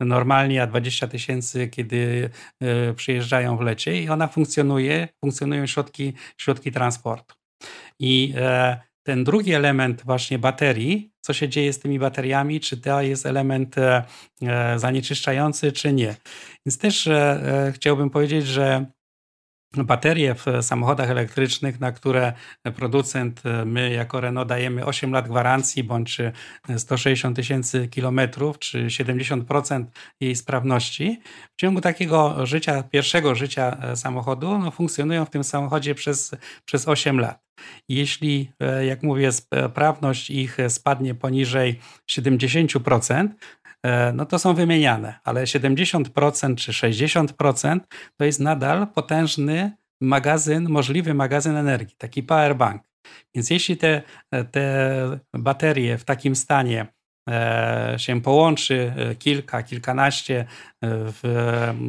normalnie, 0.00 0.62
a 0.62 0.66
20 0.66 1.08
tysięcy, 1.08 1.68
kiedy 1.68 2.30
e, 2.60 2.94
przyjeżdżają 2.94 3.56
w 3.56 3.60
lecie 3.60 4.02
i 4.02 4.08
ona 4.08 4.28
funkcjonuje, 4.28 5.08
funkcjonują 5.20 5.66
środki, 5.66 6.12
środki 6.38 6.72
transportu. 6.72 7.34
I 7.98 8.34
ten 9.04 9.24
drugi 9.24 9.52
element 9.52 10.02
właśnie 10.04 10.38
baterii, 10.38 11.12
co 11.20 11.32
się 11.32 11.48
dzieje 11.48 11.72
z 11.72 11.78
tymi 11.78 11.98
bateriami, 11.98 12.60
czy 12.60 12.76
to 12.76 13.02
jest 13.02 13.26
element 13.26 13.78
e, 13.78 14.04
e, 14.42 14.78
zanieczyszczający, 14.78 15.72
czy 15.72 15.92
nie. 15.92 16.16
Więc 16.66 16.78
też 16.78 17.06
e, 17.06 17.72
chciałbym 17.74 18.10
powiedzieć, 18.10 18.46
że 18.46 18.86
baterie 19.76 20.34
w 20.34 20.44
samochodach 20.60 21.10
elektrycznych, 21.10 21.80
na 21.80 21.92
które 21.92 22.32
producent, 22.76 23.42
my 23.66 23.90
jako 23.90 24.20
Renault 24.20 24.48
dajemy 24.48 24.84
8 24.86 25.12
lat 25.12 25.28
gwarancji, 25.28 25.84
bądź 25.84 26.18
160 26.76 27.36
tysięcy 27.36 27.88
kilometrów, 27.88 28.58
czy 28.58 28.86
70% 28.86 29.84
jej 30.20 30.36
sprawności, 30.36 31.20
w 31.56 31.60
ciągu 31.60 31.80
takiego 31.80 32.46
życia, 32.46 32.82
pierwszego 32.82 33.34
życia 33.34 33.96
samochodu, 33.96 34.58
no, 34.58 34.70
funkcjonują 34.70 35.24
w 35.24 35.30
tym 35.30 35.44
samochodzie 35.44 35.94
przez, 35.94 36.34
przez 36.64 36.88
8 36.88 37.20
lat. 37.20 37.44
Jeśli, 37.88 38.52
e, 38.60 38.86
jak 38.86 39.02
mówię, 39.02 39.32
sprawność 39.32 40.30
ich 40.30 40.56
spadnie 40.68 41.14
poniżej 41.14 41.80
70%, 42.06 43.28
e, 43.28 43.63
no 44.14 44.26
to 44.26 44.38
są 44.38 44.54
wymieniane, 44.54 45.14
ale 45.24 45.44
70% 45.44 46.54
czy 46.56 46.72
60% 46.72 47.80
to 48.16 48.24
jest 48.24 48.40
nadal 48.40 48.86
potężny 48.86 49.72
magazyn, 50.00 50.68
możliwy 50.68 51.14
magazyn 51.14 51.56
energii, 51.56 51.96
taki 51.98 52.22
powerbank. 52.22 52.82
Więc 53.34 53.50
jeśli 53.50 53.76
te, 53.76 54.02
te 54.50 55.18
baterie 55.34 55.98
w 55.98 56.04
takim 56.04 56.36
stanie 56.36 56.86
E, 57.30 57.94
się 57.98 58.20
połączy 58.20 58.92
e, 58.96 59.14
kilka, 59.14 59.62
kilkanaście 59.62 60.40
e, 60.40 60.44
w, 60.80 61.20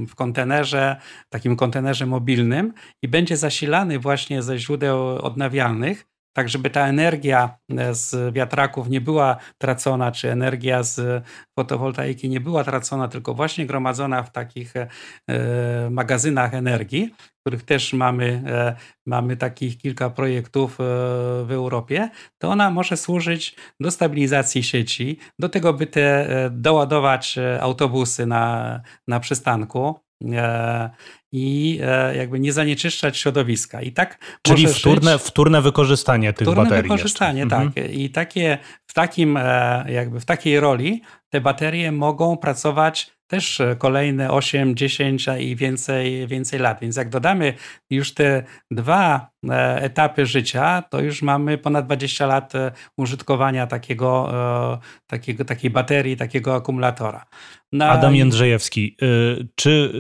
w 0.10 0.16
kontenerze, 0.16 0.96
takim 1.30 1.56
kontenerze 1.56 2.06
mobilnym 2.06 2.74
i 3.02 3.08
będzie 3.08 3.38
zasilany 3.38 4.00
właśnie 4.00 4.42
ze 4.42 4.60
źródeł 4.60 5.00
odnawialnych, 5.00 6.08
tak 6.36 6.50
żeby 6.50 6.70
ta 6.70 6.88
energia 6.88 7.58
z 7.92 8.34
wiatraków 8.34 8.90
nie 8.90 9.02
była 9.02 9.38
tracona, 9.58 10.12
czy 10.12 10.32
energia 10.32 10.84
z 10.84 11.26
fotowoltaiki 11.60 12.30
nie 12.30 12.40
była 12.40 12.64
tracona, 12.64 13.08
tylko 13.08 13.34
właśnie 13.34 13.66
gromadzona 13.66 14.24
w 14.24 14.32
takich 14.32 14.74
magazynach 15.90 16.54
energii, 16.54 17.12
których 17.46 17.64
też 17.64 17.94
mamy, 17.94 18.44
e, 18.48 18.76
mamy 19.06 19.38
takich 19.38 19.78
kilka 19.78 20.10
projektów 20.10 20.72
e, 20.72 20.84
w 21.46 21.52
Europie, 21.52 22.10
to 22.38 22.50
ona 22.50 22.72
może 22.72 22.98
służyć 22.98 23.56
do 23.80 23.92
stabilizacji 23.92 24.64
sieci, 24.64 25.20
do 25.40 25.50
tego, 25.50 25.74
by 25.74 25.88
te 25.88 26.30
e, 26.46 26.50
doładować 26.50 27.36
autobusy 27.62 28.26
na, 28.26 28.82
na 29.08 29.20
przystanku 29.20 30.05
i 31.32 31.80
jakby 32.16 32.40
nie 32.40 32.54
zanieczyszczać 32.54 33.18
środowiska. 33.18 33.82
I 33.82 33.92
tak 33.92 34.20
Czyli 34.42 34.68
wtórne, 34.68 35.20
wtórne 35.20 35.62
wykorzystanie 35.62 36.34
tych 36.34 36.48
wtórne 36.48 36.64
baterii. 36.64 36.84
wykorzystanie, 36.84 37.40
jeszcze. 37.40 37.56
tak. 37.56 37.66
Mhm. 37.66 37.92
I 37.92 38.10
takie, 38.10 38.58
w, 38.88 38.94
takim, 38.94 39.40
jakby 39.88 40.20
w 40.20 40.26
takiej 40.26 40.60
roli 40.60 41.02
te 41.30 41.42
baterie 41.42 41.92
mogą 41.92 42.38
pracować 42.38 43.16
też 43.28 43.60
e, 43.60 43.76
kolejne 43.76 44.32
8, 44.32 44.76
10 44.76 45.26
i 45.40 45.56
więcej, 45.56 46.28
więcej 46.28 46.60
lat. 46.60 46.80
Więc 46.82 46.96
jak 46.96 47.10
dodamy 47.10 47.54
już 47.90 48.14
te 48.14 48.44
dwa 48.72 49.30
e, 49.50 49.82
etapy 49.82 50.26
życia, 50.26 50.84
to 50.90 51.02
już 51.02 51.22
mamy 51.22 51.58
ponad 51.58 51.86
20 51.86 52.26
lat 52.26 52.56
e, 52.56 52.72
użytkowania 52.98 53.68
takiego, 53.68 54.32
takiego, 55.08 55.46
takiej 55.46 55.70
baterii, 55.70 56.18
takiego 56.18 56.56
akumulatora. 56.56 57.26
No 57.76 57.86
Adam 57.86 58.16
Jędrzejewski, 58.16 58.98
czy 59.56 59.94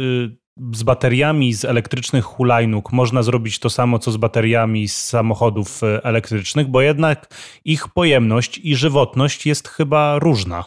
z 0.74 0.84
bateriami 0.84 1.54
z 1.54 1.66
elektrycznych 1.66 2.24
hulajnóg 2.26 2.92
można 2.92 3.24
zrobić 3.24 3.60
to 3.60 3.70
samo, 3.70 4.00
co 4.00 4.12
z 4.12 4.18
bateriami 4.18 4.88
z 4.88 5.06
samochodów 5.06 5.82
elektrycznych, 6.04 6.68
bo 6.68 6.82
jednak 6.82 7.28
ich 7.66 7.88
pojemność 7.88 8.58
i 8.58 8.76
żywotność 8.76 9.46
jest 9.46 9.68
chyba 9.68 10.20
różna. 10.20 10.66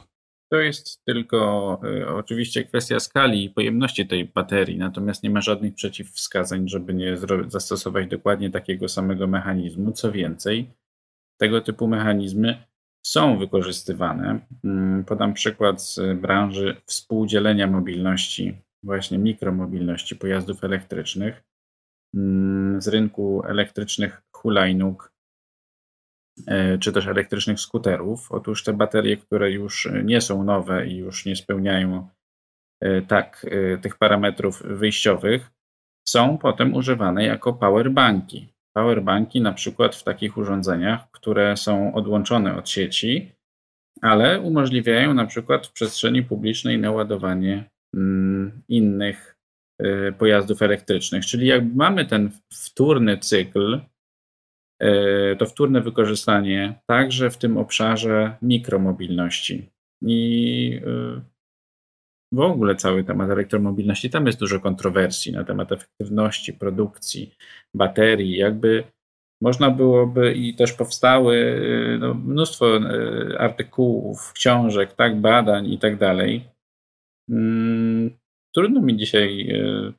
To 0.51 0.57
jest 0.57 1.05
tylko 1.05 1.81
y, 1.85 2.09
oczywiście 2.09 2.64
kwestia 2.64 3.01
skali 3.01 3.44
i 3.44 3.51
pojemności 3.51 4.07
tej 4.07 4.25
baterii, 4.25 4.79
natomiast 4.79 5.23
nie 5.23 5.31
ma 5.31 5.40
żadnych 5.40 5.75
przeciwwskazań, 5.75 6.68
żeby 6.68 6.94
nie 6.94 7.16
zastosować 7.47 8.09
dokładnie 8.09 8.51
takiego 8.51 8.88
samego 8.88 9.27
mechanizmu. 9.27 9.92
Co 9.92 10.12
więcej, 10.12 10.71
tego 11.40 11.61
typu 11.61 11.88
mechanizmy 11.88 12.64
są 13.06 13.38
wykorzystywane. 13.38 14.40
Mm, 14.64 15.04
podam 15.04 15.34
przykład 15.34 15.82
z 15.82 16.20
branży 16.20 16.76
współdzielenia 16.87 17.66
mobilności, 17.66 18.58
właśnie 18.82 19.18
mikromobilności 19.18 20.16
pojazdów 20.16 20.64
elektrycznych, 20.64 21.42
mm, 22.14 22.80
z 22.82 22.88
rynku 22.88 23.42
elektrycznych 23.46 24.22
hulajnóg, 24.32 25.12
e, 26.46 26.78
czy 26.78 26.92
też 26.92 27.06
elektrycznych 27.06 27.61
skuterów. 27.61 28.32
Otóż 28.32 28.64
te 28.64 28.72
baterie, 28.72 29.16
które 29.16 29.50
już 29.50 29.88
nie 30.04 30.20
są 30.20 30.44
nowe 30.44 30.87
i 30.87 30.96
już 30.96 31.26
nie 31.26 31.37
spełniają 31.37 32.08
e, 32.80 33.02
tak 33.02 33.46
e, 33.50 33.78
tych 33.78 33.98
parametrów 33.98 34.62
wyjściowych, 34.62 35.50
są 36.08 36.38
potem 36.38 36.74
używane 36.74 37.24
jako 37.24 37.52
powerbanki 37.52 38.58
powerbanki 38.78 39.40
na 39.40 39.52
przykład 39.52 39.96
w 39.96 40.04
takich 40.04 40.36
urządzeniach, 40.36 41.10
które 41.10 41.56
są 41.56 41.94
odłączone 41.94 42.56
od 42.56 42.68
sieci, 42.68 43.32
ale 44.02 44.40
umożliwiają 44.40 45.14
na 45.14 45.26
przykład 45.26 45.66
w 45.66 45.72
przestrzeni 45.72 46.22
publicznej 46.22 46.78
naładowanie 46.78 47.64
mm, 47.94 48.62
innych 48.68 49.36
y, 49.82 50.14
pojazdów 50.18 50.62
elektrycznych. 50.62 51.26
Czyli 51.26 51.46
jakby 51.46 51.76
mamy 51.76 52.06
ten 52.06 52.30
wtórny 52.52 53.18
cykl, 53.18 53.80
y, 54.82 55.36
to 55.38 55.46
wtórne 55.46 55.80
wykorzystanie 55.80 56.74
także 56.86 57.30
w 57.30 57.38
tym 57.38 57.56
obszarze 57.56 58.36
mikromobilności. 58.42 59.70
I 60.02 60.80
y, 60.86 61.38
w 62.32 62.40
ogóle 62.40 62.76
cały 62.76 63.04
temat 63.04 63.30
elektromobilności, 63.30 64.10
tam 64.10 64.26
jest 64.26 64.38
dużo 64.38 64.60
kontrowersji 64.60 65.32
na 65.32 65.44
temat 65.44 65.72
efektywności 65.72 66.52
produkcji 66.52 67.34
baterii, 67.74 68.36
jakby 68.36 68.84
można 69.42 69.70
byłoby 69.70 70.34
i 70.34 70.54
też 70.54 70.72
powstały 70.72 71.36
y, 71.36 71.98
no, 72.00 72.14
mnóstwo 72.14 72.76
y, 72.76 73.38
artykułów, 73.38 74.32
książek, 74.32 74.92
tak, 74.92 75.20
badań 75.20 75.72
i 75.72 75.78
tak 75.78 75.96
dalej. 75.96 76.44
Mm, 77.30 78.10
trudno 78.54 78.80
mi 78.80 78.96
dzisiaj 78.96 79.50
y, 79.50 79.92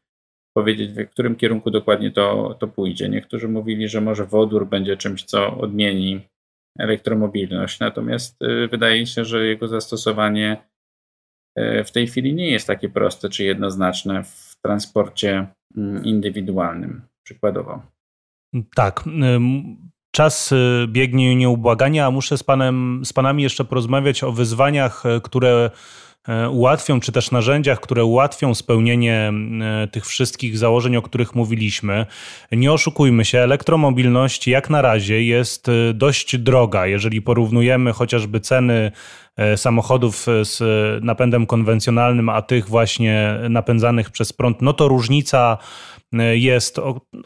powiedzieć, 0.57 0.91
w 0.91 1.09
którym 1.09 1.35
kierunku 1.35 1.71
dokładnie 1.71 2.11
to, 2.11 2.57
to 2.59 2.67
pójdzie. 2.67 3.09
Niektórzy 3.09 3.47
mówili, 3.47 3.89
że 3.89 4.01
może 4.01 4.25
wodór 4.25 4.67
będzie 4.67 4.97
czymś, 4.97 5.23
co 5.23 5.57
odmieni 5.57 6.21
elektromobilność, 6.79 7.79
natomiast 7.79 8.39
wydaje 8.71 9.05
się, 9.05 9.25
że 9.25 9.45
jego 9.45 9.67
zastosowanie 9.67 10.68
w 11.85 11.91
tej 11.91 12.07
chwili 12.07 12.33
nie 12.33 12.51
jest 12.51 12.67
takie 12.67 12.89
proste 12.89 13.29
czy 13.29 13.43
jednoznaczne 13.43 14.23
w 14.23 14.55
transporcie 14.61 15.47
mm, 15.77 16.05
indywidualnym, 16.05 17.01
przykładowo. 17.23 17.81
Tak. 18.75 19.03
Czas 20.11 20.51
y, 20.51 20.85
biegnie 20.87 21.35
nieubłaganie, 21.35 22.05
a 22.05 22.11
muszę 22.11 22.37
z, 22.37 22.43
panem, 22.43 23.01
z 23.05 23.13
panami 23.13 23.43
jeszcze 23.43 23.65
porozmawiać 23.65 24.23
o 24.23 24.31
wyzwaniach, 24.31 25.05
e, 25.05 25.21
które 25.21 25.71
e, 26.27 26.49
ułatwią, 26.49 26.99
czy 26.99 27.11
też 27.11 27.31
narzędziach, 27.31 27.79
które 27.79 28.05
ułatwią 28.05 28.55
spełnienie 28.55 29.33
tych 29.91 30.05
wszystkich 30.05 30.57
założeń, 30.57 30.95
o 30.95 31.01
których 31.01 31.35
mówiliśmy. 31.35 32.05
Nie 32.51 32.71
oszukujmy 32.71 33.25
się, 33.25 33.39
elektromobilność 33.39 34.47
jak 34.47 34.69
na 34.69 34.81
razie 34.81 35.23
jest 35.23 35.67
dość 35.93 36.37
droga, 36.37 36.87
jeżeli 36.87 37.21
porównujemy 37.21 37.93
chociażby 37.93 38.39
ceny 38.39 38.91
E, 39.28 39.28
samochodów 39.55 40.25
z 40.43 40.59
napędem 41.03 41.45
konwencjonalnym, 41.45 42.29
a 42.29 42.41
tych 42.41 42.69
właśnie 42.69 43.39
napędzanych 43.49 44.09
przez 44.09 44.33
prąd, 44.33 44.61
no 44.61 44.73
to 44.73 44.87
różnica 44.87 45.57
e, 46.13 46.37
jest 46.37 46.79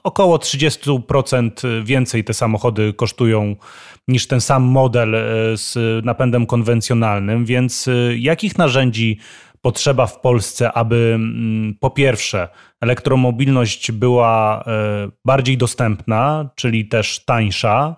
około 0.03 0.37
30% 0.37 1.83
więcej 1.83 2.23
te 2.23 2.33
samochody 2.33 2.93
kosztują 2.93 3.55
niż 4.07 4.27
ten 4.27 4.41
sam 4.41 4.63
model 4.63 5.15
e, 5.15 5.21
z 5.57 5.75
napędem 6.05 6.45
konwencjonalnym, 6.45 7.45
więc 7.45 7.89
jakich 8.17 8.57
narzędzi 8.57 9.19
potrzeba 9.61 10.07
w 10.07 10.19
Polsce, 10.19 10.71
aby 10.71 11.11
mm, 11.15 11.75
po 11.79 11.89
pierwsze 11.89 12.47
elektromobilność 12.81 13.91
była 13.91 14.63
bardziej 15.25 15.57
dostępna, 15.57 16.49
czyli 16.55 16.85
też 16.85 17.25
tańsza, 17.25 17.95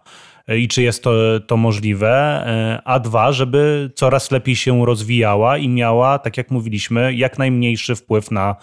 i 0.47 0.67
czy 0.67 0.81
jest 0.81 1.03
to, 1.03 1.11
to 1.47 1.57
możliwe, 1.57 2.11
e, 2.47 2.81
a 2.85 2.99
dwa, 2.99 3.31
żeby 3.31 3.91
coraz 3.95 4.31
lepiej 4.31 4.55
się 4.55 4.85
rozwijała 4.85 5.57
i 5.57 5.69
miała, 5.69 6.19
tak 6.19 6.37
jak 6.37 6.51
mówiliśmy, 6.51 7.13
jak 7.13 7.37
najmniejszy 7.37 7.95
wpływ 7.95 8.31
na 8.31 8.55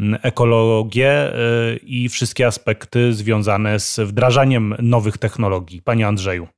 mm, 0.00 0.20
ekologię 0.22 1.10
e, 1.10 1.34
i 1.76 2.08
wszystkie 2.08 2.46
aspekty 2.46 3.12
związane 3.14 3.80
z 3.80 4.00
wdrażaniem 4.00 4.74
nowych 4.78 5.18
technologii. 5.18 5.82
Panie 5.82 6.06
Andrzeju. 6.06 6.48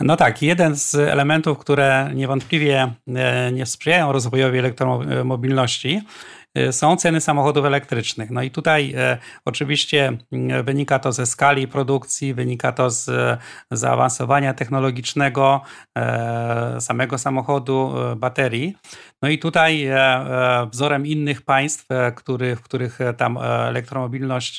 No 0.00 0.16
tak, 0.16 0.42
jeden 0.42 0.76
z 0.76 0.94
elementów, 0.94 1.58
które 1.58 2.10
niewątpliwie 2.14 2.92
e, 3.08 3.52
nie 3.52 3.66
sprzyjają 3.66 4.12
rozwojowi 4.12 4.58
elektromobilności, 4.58 6.00
są 6.70 6.96
ceny 6.96 7.20
samochodów 7.20 7.64
elektrycznych. 7.64 8.30
No 8.30 8.42
i 8.42 8.50
tutaj 8.50 8.94
e, 8.96 9.18
oczywiście 9.44 10.12
mm, 10.32 10.64
wynika 10.64 10.98
to 10.98 11.12
ze 11.12 11.26
skali 11.26 11.68
produkcji, 11.68 12.34
wynika 12.34 12.72
to 12.72 12.90
z 12.90 13.10
zaawansowania 13.70 14.54
technologicznego 14.54 15.60
samego 16.80 17.18
samochodu, 17.18 17.94
baterii. 18.16 18.76
No 19.22 19.28
i 19.28 19.38
tutaj 19.38 19.88
wzorem 20.70 21.06
innych 21.06 21.42
państw, 21.42 21.86
w 22.56 22.60
których 22.62 22.98
tam 23.16 23.38
elektromobilność 23.42 24.58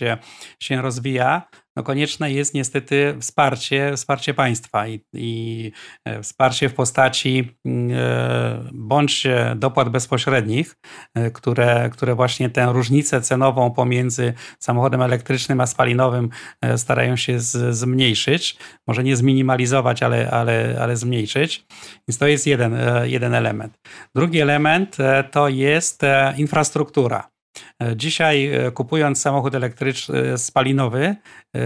się 0.60 0.82
rozwija, 0.82 1.42
no 1.76 1.84
konieczne 1.84 2.32
jest 2.32 2.54
niestety 2.54 3.16
wsparcie, 3.20 3.94
wsparcie 3.96 4.34
państwa 4.34 4.88
i, 4.88 5.00
i 5.14 5.72
e, 6.06 6.22
wsparcie 6.22 6.70
w 6.70 6.74
postaci 6.74 7.58
mm, 7.66 7.98
e, 8.00 8.70
bądź 8.74 9.28
dopłat 9.56 9.90
bezpośrednich, 9.90 10.76
e, 11.16 11.32
które, 11.32 11.90
które 11.90 12.16
właśnie 12.16 12.50
tę 12.50 12.70
różnicę 12.74 13.22
cenową 13.22 13.72
pomiędzy 13.72 14.34
samochodem 14.60 15.02
elektrycznym 15.02 15.62
a 15.62 15.68
spalinowym 15.68 16.30
starają 16.78 17.16
się 17.16 17.40
z, 17.40 17.76
zmniejszyć. 17.76 18.58
Może 18.88 19.04
nie 19.04 19.16
zminimalizować, 19.16 20.04
ale, 20.04 20.32
ale, 20.32 20.78
ale 20.82 20.98
zmniejszyć. 20.98 21.66
Więc 22.08 22.18
to 22.18 22.28
jest 22.28 22.48
jeden, 22.48 22.78
jeden 23.04 23.34
element. 23.34 23.80
Drugi 24.16 24.42
element 24.42 24.98
to 25.32 25.50
jest 25.50 26.02
infrastruktura. 26.38 27.33
E, 27.82 27.96
dzisiaj 27.96 28.54
e, 28.54 28.72
kupując 28.72 29.22
samochód 29.22 29.56
elektryczny 29.56 30.20
e, 30.20 30.38
spalinowy, 30.38 31.16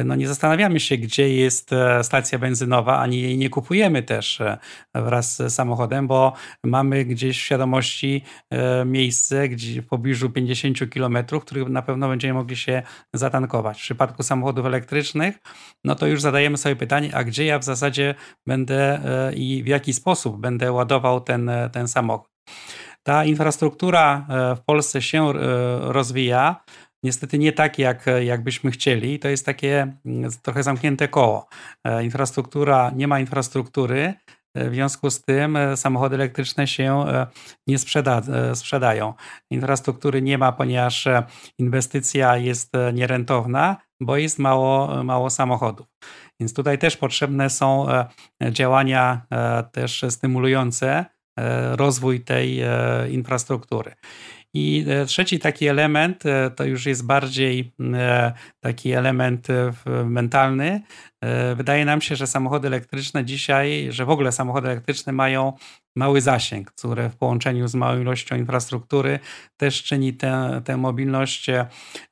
no 0.06 0.15
nie 0.15 0.28
zastanawiamy 0.28 0.80
się, 0.80 0.97
gdzie 0.97 1.36
jest 1.36 1.69
stacja 2.02 2.39
benzynowa, 2.39 3.00
ani 3.00 3.21
jej 3.21 3.38
nie 3.38 3.50
kupujemy 3.50 4.04
też 4.04 4.41
wraz 4.95 5.36
z 5.36 5.54
samochodem, 5.54 6.08
bo 6.08 6.34
mamy 6.63 7.06
gdzieś 7.06 7.38
w 7.38 7.41
świadomości 7.41 8.23
miejsce 8.86 9.50
gdzie 9.50 9.82
w 9.82 9.88
pobliżu 9.88 10.30
50 10.30 10.78
km, 10.93 11.17
których 11.41 11.69
na 11.69 11.82
pewno 11.82 12.08
będziemy 12.08 12.34
mogli 12.34 12.56
się 12.56 12.84
zatankować. 13.13 13.78
W 13.78 13.82
przypadku 13.82 14.23
samochodów 14.23 14.65
elektrycznych, 14.65 15.38
no 15.84 15.95
to 15.95 16.08
już 16.08 16.21
zadajemy 16.21 16.58
sobie 16.58 16.76
pytanie, 16.76 17.15
a 17.15 17.23
gdzie 17.23 17.45
ja 17.45 17.60
w 17.60 17.63
zasadzie 17.63 18.15
będę 18.47 19.02
i 19.36 19.63
w 19.63 19.67
jaki 19.67 19.93
sposób 19.93 20.41
będę 20.41 20.71
ładował 20.71 21.21
ten, 21.21 21.52
ten 21.71 21.88
samochód. 21.88 22.38
Ta 23.08 23.26
infrastruktura 23.26 24.26
e, 24.30 24.56
w 24.56 24.62
Polsce 24.62 25.02
się 25.02 25.30
e, 25.30 25.34
rozwija. 25.80 26.63
Niestety 27.04 27.39
nie 27.39 27.52
tak, 27.52 27.80
jak, 27.80 28.06
jak 28.24 28.43
byśmy 28.43 28.72
chcieli. 28.72 29.20
To 29.20 29.28
jest 29.28 29.46
takie 29.46 29.93
mm, 30.06 30.32
trochę 30.41 30.63
zamknięte 30.63 31.08
koło. 31.08 31.48
E, 31.84 32.04
infrastruktura, 32.04 32.91
nie 32.96 33.08
ma 33.08 33.20
infrastruktury, 33.20 34.13
w 34.56 34.74
związku 34.74 35.10
z 35.10 35.22
tym 35.22 35.58
samochody 35.76 36.15
elektryczne 36.15 36.67
się 36.67 37.06
nie 37.67 37.78
sprzeda, 37.78 38.22
sprzedają. 38.54 39.13
Infrastruktury 39.52 40.22
nie 40.22 40.38
ma, 40.38 40.52
ponieważ 40.52 41.08
inwestycja 41.60 42.38
jest 42.38 42.73
nierentowna, 42.94 43.77
bo 44.02 44.17
jest 44.17 44.40
mało, 44.40 45.04
mało 45.04 45.29
samochodów. 45.29 45.88
Więc 46.40 46.54
tutaj 46.54 46.77
też 46.77 46.98
potrzebne 46.98 47.50
są 47.50 47.88
działania 48.52 49.21
też 49.71 50.06
stymulujące 50.10 51.06
rozwój 51.71 52.21
tej 52.21 52.62
e, 52.62 52.69
infrastruktury. 53.10 53.94
I 54.54 54.85
e, 54.88 55.06
trzeci 55.06 55.40
taki 55.40 55.67
element 55.67 56.23
to 56.56 56.63
już 56.63 56.85
jest 56.85 57.06
bardziej 57.06 57.71
taki 58.60 58.92
element 58.92 59.48
mentalny. 60.06 60.81
Wydaje 61.56 61.85
nam 61.85 62.02
się, 62.02 62.15
że 62.15 62.27
samochody 62.27 62.67
elektryczne 62.67 63.25
dzisiaj, 63.25 63.88
że 63.90 64.06
w 64.06 64.10
ogóle 64.10 64.31
samochody 64.31 64.69
elektryczne 64.69 65.13
mają 65.13 65.54
mały 65.96 66.21
zasięg, 66.21 66.71
które 66.71 67.10
w 67.10 67.15
połączeniu 67.15 67.67
z 67.67 67.75
małą 67.75 68.02
ilością 68.02 68.35
infrastruktury 68.35 69.19
też 69.58 69.83
czyni 69.83 70.13
tę, 70.13 70.62
tę 70.65 70.77
mobilność 70.77 71.48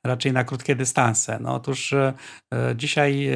raczej 0.04 0.32
na 0.32 0.44
krótkie 0.44 0.76
dystanse. 0.76 1.38
No 1.40 1.54
otóż 1.54 1.94
dzisiaj 2.74 3.28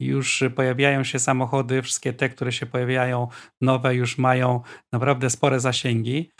już 0.00 0.44
pojawiają 0.56 1.04
się 1.04 1.18
samochody, 1.18 1.82
wszystkie 1.82 2.12
te, 2.12 2.28
które 2.28 2.52
się 2.52 2.66
pojawiają 2.66 3.28
nowe, 3.60 3.94
już 3.94 4.18
mają 4.18 4.60
naprawdę 4.92 5.30
spore 5.30 5.60
zasięgi. 5.60 6.30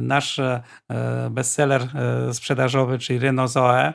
Nasz 0.00 0.40
bestseller 1.30 1.88
sprzedażowy, 2.32 2.98
czyli 2.98 3.18
Renault 3.18 3.50
Zoe, 3.50 3.92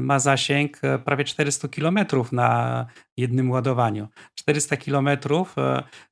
ma 0.00 0.18
zasięg 0.18 0.80
prawie 1.04 1.24
400 1.24 1.68
km 1.68 1.98
na 2.32 2.86
jednym 3.16 3.50
ładowaniu. 3.50 4.08
400 4.34 4.76
km 4.76 5.08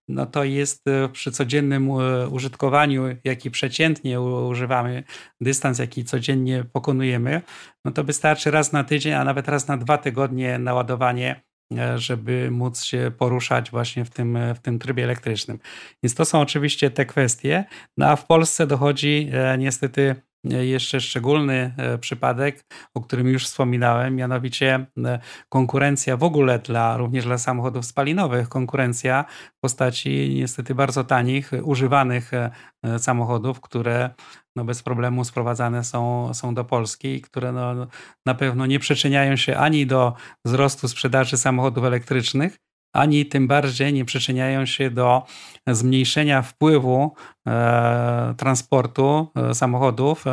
no 0.09 0.27
to 0.27 0.45
jest 0.45 0.85
przy 1.13 1.33
codziennym 1.33 1.91
użytkowaniu, 2.31 3.03
jaki 3.25 3.51
przeciętnie 3.51 4.21
używamy, 4.21 5.05
dystans, 5.41 5.79
jaki 5.79 6.05
codziennie 6.05 6.65
pokonujemy, 6.73 7.43
no 7.85 7.93
to 7.93 8.05
wystarczy 8.05 8.51
raz 8.51 8.73
na 8.73 8.85
tydzień, 8.85 9.13
a 9.13 9.25
nawet 9.25 9.49
raz 9.49 9.69
na 9.69 9.77
dwa 9.77 9.99
tygodnie 9.99 10.59
naładowanie 10.59 11.31
e, 11.31 11.48
żeby 11.97 12.51
móc 12.51 12.83
się 12.83 13.13
poruszać 13.19 13.71
właśnie 13.71 14.05
w 14.05 14.11
tym, 14.11 14.39
w 14.55 14.59
tym 14.59 14.79
trybie 14.79 15.05
elektrycznym. 15.05 15.59
Więc 16.03 16.15
to 16.15 16.25
są 16.25 16.41
oczywiście 16.41 16.91
te 16.91 17.07
kwestie. 17.07 17.65
No 17.97 18.07
a 18.07 18.17
w 18.17 18.27
Polsce 18.27 18.67
dochodzi 18.67 19.31
e, 19.33 19.59
niestety 19.59 20.17
jeszcze 20.45 21.01
szczególny 21.01 21.75
e, 21.77 21.99
przypadek, 21.99 22.65
o 22.95 23.01
którym 23.01 23.29
już 23.29 23.45
wspominałem, 23.45 24.17
mianowicie 24.17 24.87
e, 25.05 25.19
konkurencja 25.49 26.17
w 26.17 26.23
ogóle 26.23 26.59
dla, 26.59 26.97
również 26.97 27.25
dla 27.25 27.39
samochodów 27.39 27.87
spalinowych, 27.87 28.49
konkurencja 28.49 29.25
w 29.57 29.61
postaci 29.61 30.35
niestety 30.35 30.75
bardzo 30.75 31.05
tanich, 31.05 31.51
używanych 31.63 32.35
e, 32.35 32.51
samochodów, 32.99 33.61
które 33.61 34.11
no 34.59 34.65
bez 34.65 34.83
problemu 34.83 35.25
sprowadzane 35.25 35.85
są, 35.85 36.35
są 36.35 36.55
do 36.55 36.65
Polski 36.65 37.21
które 37.21 37.53
no, 37.53 37.87
na 38.27 38.35
pewno 38.35 38.67
nie 38.67 38.79
przyczyniają 38.79 39.37
się 39.37 39.57
ani 39.57 39.87
do 39.87 40.13
wzrostu 40.45 40.89
sprzedaży 40.89 41.37
samochodów 41.37 41.85
elektrycznych, 41.85 42.59
ani 42.95 43.27
tym 43.27 43.49
bardziej 43.49 43.93
nie 43.93 44.05
przyczyniają 44.05 44.67
się 44.67 44.91
do 44.91 45.23
zmniejszenia 45.67 46.43
wpływu 46.43 47.15
e, 47.49 48.35
transportu 48.37 49.29
e, 49.37 49.55
samochodów 49.55 50.25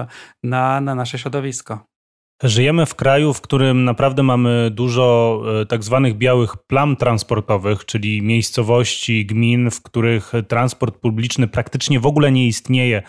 na, 0.43 0.81
na 0.81 0.95
nasze 0.95 1.19
środowisko. 1.19 1.85
Żyjemy 2.43 2.85
w 2.85 2.95
kraju, 2.95 3.33
w 3.33 3.41
którym 3.41 3.83
naprawdę 3.83 4.23
mamy 4.23 4.71
dużo 4.71 5.41
e, 5.61 5.65
tak 5.65 5.83
zwanych 5.83 6.17
białych 6.17 6.57
plam 6.57 6.95
transportowych, 6.95 7.85
czyli 7.85 8.21
miejscowości, 8.21 9.25
gmin, 9.25 9.71
w 9.71 9.81
których 9.81 10.31
transport 10.47 10.97
publiczny 10.97 11.47
praktycznie 11.47 11.99
w 11.99 12.05
ogóle 12.05 12.31
nie 12.31 12.47
istnieje. 12.47 13.03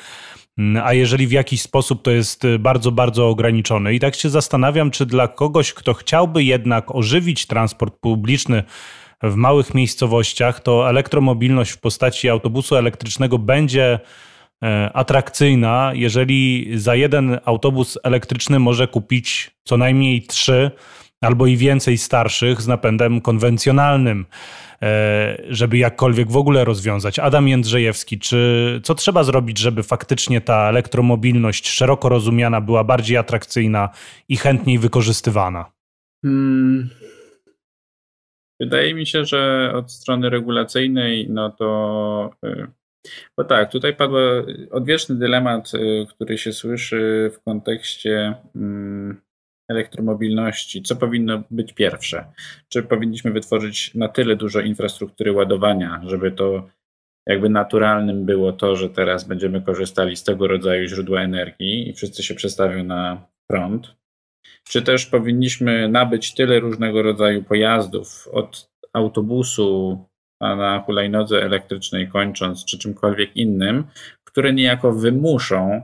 Mm, 0.58 0.82
a 0.86 0.92
jeżeli 0.92 1.26
w 1.26 1.32
jakiś 1.32 1.62
sposób 1.62 2.02
to 2.02 2.10
jest 2.10 2.42
bardzo, 2.58 2.92
bardzo 2.92 3.28
ograniczone. 3.28 3.94
I 3.94 4.00
tak 4.00 4.14
się 4.14 4.30
zastanawiam, 4.30 4.90
czy 4.90 5.06
dla 5.06 5.28
kogoś, 5.28 5.72
kto 5.72 5.94
chciałby 5.94 6.44
jednak 6.44 6.94
ożywić 6.94 7.46
transport 7.46 7.94
publiczny, 8.00 8.62
w 9.22 9.34
małych 9.34 9.74
miejscowościach, 9.74 10.60
to 10.60 10.90
elektromobilność 10.90 11.70
w 11.70 11.80
postaci 11.80 12.28
autobusu 12.28 12.76
elektrycznego 12.76 13.38
będzie 13.38 14.00
e, 14.64 14.90
atrakcyjna, 14.94 15.90
jeżeli 15.94 16.70
za 16.74 16.94
jeden 16.94 17.38
autobus 17.44 17.98
elektryczny 18.04 18.58
może 18.58 18.88
kupić 18.88 19.50
co 19.64 19.76
najmniej 19.76 20.22
trzy 20.22 20.70
albo 21.20 21.46
i 21.46 21.56
więcej 21.56 21.98
starszych 21.98 22.62
z 22.62 22.66
napędem 22.66 23.20
konwencjonalnym, 23.20 24.26
e, 24.82 25.42
żeby 25.48 25.78
jakkolwiek 25.78 26.30
w 26.30 26.36
ogóle 26.36 26.64
rozwiązać. 26.64 27.18
Adam 27.18 27.48
Jędrzejewski, 27.48 28.18
czy 28.18 28.80
co 28.84 28.94
trzeba 28.94 29.24
zrobić, 29.24 29.58
żeby 29.58 29.82
faktycznie 29.82 30.40
ta 30.40 30.68
elektromobilność 30.68 31.68
szeroko 31.68 32.08
rozumiana 32.08 32.60
była 32.60 32.84
bardziej 32.84 33.16
atrakcyjna 33.16 33.88
i 34.28 34.36
chętniej 34.36 34.78
wykorzystywana? 34.78 35.64
Hmm. 36.24 36.88
Wydaje 38.60 38.94
mi 38.94 39.06
się, 39.06 39.24
że 39.24 39.72
od 39.74 39.92
strony 39.92 40.30
regulacyjnej, 40.30 41.26
no 41.30 41.50
to. 41.50 42.30
Y, 42.44 42.66
bo 43.36 43.44
tak, 43.44 43.72
tutaj 43.72 43.96
padł 43.96 44.14
odwieczny 44.70 45.16
dylemat, 45.16 45.74
y, 45.74 46.06
który 46.08 46.38
się 46.38 46.52
słyszy 46.52 47.30
w 47.34 47.42
kontekście 47.42 48.34
mm, 48.56 49.20
elektromobilności. 49.68 50.82
Co 50.82 50.96
powinno 50.96 51.42
być 51.50 51.72
pierwsze? 51.72 52.24
Czy 52.68 52.82
powinniśmy 52.82 53.30
wytworzyć 53.30 53.94
na 53.94 54.08
tyle 54.08 54.36
dużo 54.36 54.60
infrastruktury 54.60 55.32
ładowania, 55.32 56.00
żeby 56.06 56.32
to 56.32 56.68
jakby 57.26 57.48
naturalnym 57.48 58.24
było 58.24 58.52
to, 58.52 58.76
że 58.76 58.90
teraz 58.90 59.24
będziemy 59.24 59.62
korzystali 59.62 60.16
z 60.16 60.24
tego 60.24 60.46
rodzaju 60.46 60.88
źródła 60.88 61.22
energii 61.22 61.88
i 61.88 61.92
wszyscy 61.92 62.22
się 62.22 62.34
przestawią 62.34 62.84
na 62.84 63.26
prąd? 63.50 63.94
Czy 64.64 64.82
też 64.82 65.06
powinniśmy 65.06 65.88
nabyć 65.88 66.34
tyle 66.34 66.60
różnego 66.60 67.02
rodzaju 67.02 67.42
pojazdów, 67.44 68.28
od 68.32 68.70
autobusu, 68.92 70.04
a 70.40 70.56
na 70.56 70.80
hulajnodze 70.80 71.42
elektrycznej 71.42 72.08
kończąc, 72.08 72.64
czy 72.64 72.78
czymkolwiek 72.78 73.36
innym, 73.36 73.84
które 74.24 74.52
niejako 74.52 74.92
wymuszą 74.92 75.82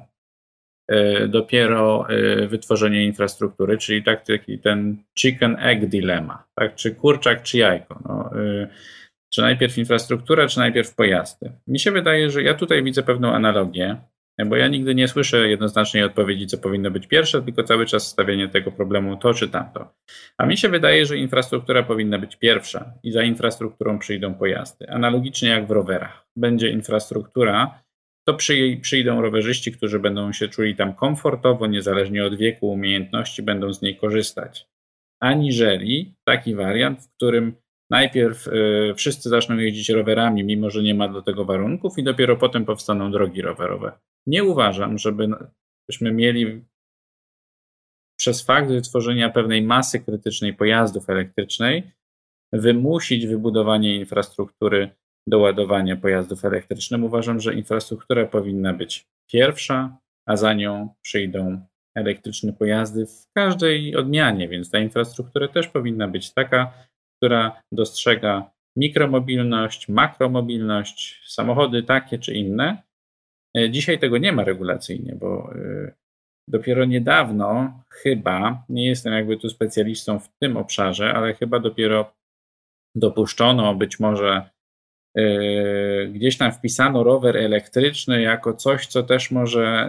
dopiero 1.28 2.06
e, 2.08 2.46
wytworzenie 2.46 3.04
infrastruktury, 3.04 3.78
czyli 3.78 4.02
tak 4.02 4.26
taki 4.26 4.58
ten 4.58 4.96
chicken 5.18 5.56
egg 5.60 5.86
dilemma, 5.86 6.44
tak? 6.54 6.74
czy 6.74 6.94
kurczak, 6.94 7.42
czy 7.42 7.58
jajko. 7.58 8.02
No, 8.08 8.30
e, 8.42 8.68
czy 9.34 9.40
najpierw 9.40 9.78
infrastruktura, 9.78 10.46
czy 10.46 10.58
najpierw 10.58 10.94
pojazdy. 10.94 11.52
Mi 11.66 11.80
się 11.80 11.90
wydaje, 11.90 12.30
że 12.30 12.42
ja 12.42 12.54
tutaj 12.54 12.82
widzę 12.82 13.02
pewną 13.02 13.32
analogię, 13.32 13.96
bo 14.46 14.56
ja 14.56 14.68
nigdy 14.68 14.94
nie 14.94 15.08
słyszę 15.08 15.48
jednoznacznej 15.48 16.02
odpowiedzi, 16.02 16.46
co 16.46 16.58
powinno 16.58 16.90
być 16.90 17.06
pierwsze, 17.06 17.42
tylko 17.42 17.62
cały 17.62 17.86
czas 17.86 18.06
stawianie 18.06 18.48
tego 18.48 18.72
problemu 18.72 19.16
to 19.16 19.34
czy 19.34 19.48
tamto. 19.48 19.94
A 20.38 20.46
mi 20.46 20.56
się 20.56 20.68
wydaje, 20.68 21.06
że 21.06 21.16
infrastruktura 21.16 21.82
powinna 21.82 22.18
być 22.18 22.36
pierwsza 22.36 22.92
i 23.02 23.12
za 23.12 23.22
infrastrukturą 23.22 23.98
przyjdą 23.98 24.34
pojazdy. 24.34 24.90
Analogicznie 24.90 25.48
jak 25.48 25.66
w 25.66 25.70
rowerach. 25.70 26.26
Będzie 26.36 26.68
infrastruktura, 26.68 27.82
to 28.24 28.34
przy, 28.34 28.78
przyjdą 28.82 29.20
rowerzyści, 29.20 29.72
którzy 29.72 29.98
będą 29.98 30.32
się 30.32 30.48
czuli 30.48 30.76
tam 30.76 30.94
komfortowo, 30.94 31.66
niezależnie 31.66 32.24
od 32.24 32.34
wieku, 32.34 32.70
umiejętności, 32.70 33.42
będą 33.42 33.72
z 33.72 33.82
niej 33.82 33.96
korzystać. 33.96 34.66
Aniżeli 35.20 36.14
taki 36.24 36.54
wariant, 36.54 37.00
w 37.00 37.16
którym 37.16 37.54
najpierw 37.90 38.46
y, 38.46 38.94
wszyscy 38.96 39.28
zaczną 39.28 39.56
jeździć 39.56 39.88
rowerami, 39.88 40.44
mimo 40.44 40.70
że 40.70 40.82
nie 40.82 40.94
ma 40.94 41.08
do 41.08 41.22
tego 41.22 41.44
warunków, 41.44 41.98
i 41.98 42.02
dopiero 42.02 42.36
potem 42.36 42.64
powstaną 42.64 43.10
drogi 43.10 43.42
rowerowe. 43.42 43.92
Nie 44.26 44.44
uważam, 44.44 44.98
żeby 44.98 45.28
byśmy 45.88 46.12
mieli 46.12 46.64
przez 48.18 48.42
fakt 48.42 48.68
wytworzenia 48.68 49.30
pewnej 49.30 49.62
masy 49.62 50.00
krytycznej 50.00 50.54
pojazdów 50.54 51.10
elektrycznej 51.10 51.92
wymusić 52.52 53.26
wybudowanie 53.26 53.96
infrastruktury 53.96 54.90
do 55.26 55.38
ładowania 55.38 55.96
pojazdów 55.96 56.44
elektrycznych. 56.44 57.02
Uważam, 57.02 57.40
że 57.40 57.54
infrastruktura 57.54 58.26
powinna 58.26 58.72
być 58.72 59.06
pierwsza, 59.30 59.96
a 60.28 60.36
za 60.36 60.54
nią 60.54 60.94
przyjdą 61.02 61.60
elektryczne 61.96 62.52
pojazdy 62.52 63.06
w 63.06 63.26
każdej 63.36 63.96
odmianie, 63.96 64.48
więc 64.48 64.70
ta 64.70 64.78
infrastruktura 64.78 65.48
też 65.48 65.68
powinna 65.68 66.08
być 66.08 66.34
taka, 66.34 66.72
która 67.16 67.62
dostrzega 67.72 68.50
mikromobilność, 68.76 69.88
makromobilność, 69.88 71.22
samochody 71.26 71.82
takie 71.82 72.18
czy 72.18 72.34
inne. 72.34 72.82
Dzisiaj 73.70 73.98
tego 73.98 74.18
nie 74.18 74.32
ma 74.32 74.44
regulacyjnie, 74.44 75.14
bo 75.14 75.54
e, 75.54 75.92
dopiero 76.48 76.84
niedawno, 76.84 77.80
chyba, 77.90 78.64
nie 78.68 78.86
jestem 78.86 79.12
jakby 79.12 79.36
tu 79.36 79.48
specjalistą 79.48 80.18
w 80.18 80.28
tym 80.42 80.56
obszarze, 80.56 81.14
ale 81.14 81.34
chyba 81.34 81.60
dopiero 81.60 82.12
dopuszczono, 82.94 83.74
być 83.74 84.00
może 84.00 84.50
gdzieś 86.08 86.38
tam 86.38 86.52
wpisano 86.52 87.04
rower 87.04 87.36
elektryczny 87.36 88.22
jako 88.22 88.54
coś, 88.54 88.86
co 88.86 89.02
też 89.02 89.30
może 89.30 89.88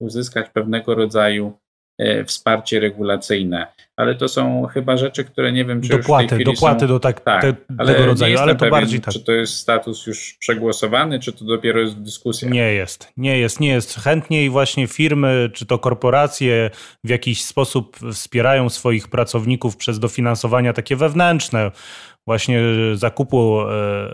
uzyskać 0.00 0.50
pewnego 0.50 0.94
rodzaju 0.94 1.52
E, 1.98 2.24
wsparcie 2.24 2.80
regulacyjne. 2.80 3.66
Ale 3.96 4.14
to 4.14 4.28
są 4.28 4.66
chyba 4.66 4.96
rzeczy, 4.96 5.24
które 5.24 5.52
nie 5.52 5.64
wiem, 5.64 5.82
czy 5.82 5.88
dopłaty, 5.88 6.38
dopłaty 6.44 6.80
są... 6.80 6.86
do 6.86 7.00
tak, 7.00 7.20
tak 7.20 7.42
te, 7.42 7.54
ale 7.78 7.94
tego 7.94 8.06
rodzaju, 8.06 8.38
ale 8.38 8.52
to 8.52 8.58
pewien, 8.58 8.70
bardziej 8.70 9.00
tak. 9.00 9.14
Czy 9.14 9.20
to 9.20 9.32
jest 9.32 9.54
status 9.54 10.06
już 10.06 10.36
przegłosowany, 10.40 11.20
czy 11.20 11.32
to 11.32 11.44
dopiero 11.44 11.80
jest 11.80 12.02
dyskusja? 12.02 12.48
Nie 12.48 12.72
jest, 12.72 13.12
nie 13.16 13.38
jest, 13.38 13.60
nie 13.60 13.68
jest. 13.68 13.94
Chętniej 13.94 14.50
właśnie 14.50 14.86
firmy, 14.86 15.50
czy 15.54 15.66
to 15.66 15.78
korporacje 15.78 16.70
w 17.04 17.08
jakiś 17.08 17.44
sposób 17.44 17.96
wspierają 18.12 18.68
swoich 18.68 19.08
pracowników 19.08 19.76
przez 19.76 19.98
dofinansowania 19.98 20.72
takie 20.72 20.96
wewnętrzne, 20.96 21.70
właśnie 22.26 22.62
zakupu 22.94 23.60
e, 23.60 23.64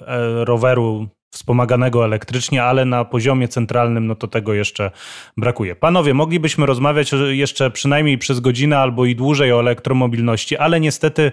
e, 0.06 0.44
roweru 0.44 1.08
wspomaganego 1.32 2.04
elektrycznie, 2.04 2.64
ale 2.64 2.84
na 2.84 3.04
poziomie 3.04 3.48
centralnym 3.48 4.06
no 4.06 4.14
to 4.14 4.28
tego 4.28 4.54
jeszcze 4.54 4.90
brakuje. 5.36 5.76
Panowie, 5.76 6.14
moglibyśmy 6.14 6.66
rozmawiać 6.66 7.10
jeszcze 7.30 7.70
przynajmniej 7.70 8.18
przez 8.18 8.40
godzinę 8.40 8.78
albo 8.78 9.04
i 9.04 9.16
dłużej 9.16 9.52
o 9.52 9.60
elektromobilności, 9.60 10.56
ale 10.56 10.80
niestety 10.80 11.32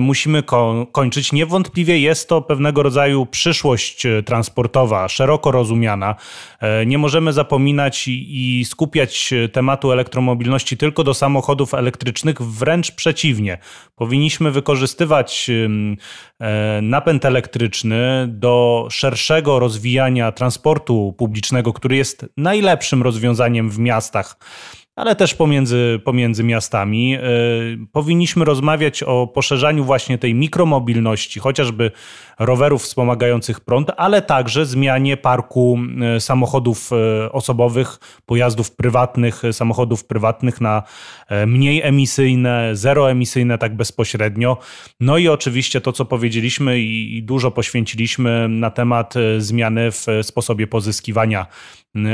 musimy 0.00 0.42
ko 0.42 0.86
kończyć. 0.92 1.32
Niewątpliwie 1.32 1.98
jest 1.98 2.28
to 2.28 2.42
pewnego 2.42 2.82
rodzaju 2.82 3.26
przyszłość 3.26 4.06
e, 4.06 4.22
transportowa, 4.22 5.08
szeroko 5.08 5.50
rozumiana. 5.50 6.14
E, 6.60 6.86
nie 6.86 6.98
możemy 6.98 7.32
zapominać 7.32 8.04
i 8.08 8.64
skupiać 8.68 9.34
tematu 9.52 9.92
elektromobilności 9.92 10.76
tylko 10.76 11.04
do 11.04 11.14
samochodów 11.14 11.74
elektrycznych, 11.74 12.42
wręcz 12.42 12.90
przeciwnie. 12.90 13.58
Powinniśmy 13.96 14.50
wykorzystywać 14.50 15.50
e, 15.50 15.68
napęd 16.82 17.24
elektryczny 17.24 18.26
do 18.28 18.86
szerszego 18.90 19.58
rozwijania 19.58 20.32
transportu 20.32 21.14
publicznego, 21.18 21.72
który 21.72 21.96
jest 21.96 22.26
najlepszym 22.36 23.02
rozwiązaniem 23.02 23.70
w 23.70 23.78
miastach 23.78 24.36
ale 24.96 25.16
też 25.16 25.34
pomiędzy, 25.34 26.00
pomiędzy 26.04 26.44
miastami. 26.44 27.14
E, 27.14 27.20
powinniśmy 27.92 28.44
rozmawiać 28.44 29.02
o 29.02 29.26
poszerzaniu 29.26 29.84
właśnie 29.84 30.18
tej 30.18 30.34
mikromobilności, 30.34 31.40
chociażby 31.40 31.90
rowerów 32.38 32.82
wspomagających 32.82 33.60
prąd, 33.60 33.90
ale 33.96 34.22
także 34.22 34.66
zmianie 34.66 35.16
parku 35.16 35.78
e, 36.16 36.20
samochodów 36.20 36.90
e, 36.92 37.32
osobowych, 37.32 37.98
pojazdów 38.26 38.76
prywatnych, 38.76 39.42
samochodów 39.52 40.04
prywatnych 40.04 40.60
na 40.60 40.82
mniej 41.46 41.82
emisyjne, 41.82 42.70
zeroemisyjne 42.72 43.58
tak 43.58 43.76
bezpośrednio. 43.76 44.56
No 45.00 45.18
i 45.18 45.28
oczywiście 45.28 45.80
to, 45.80 45.92
co 45.92 46.04
powiedzieliśmy 46.04 46.78
i 46.78 47.22
dużo 47.22 47.50
poświęciliśmy 47.50 48.48
na 48.48 48.70
temat 48.70 49.14
zmiany 49.38 49.90
w 49.90 50.06
sposobie 50.22 50.66
pozyskiwania 50.66 51.46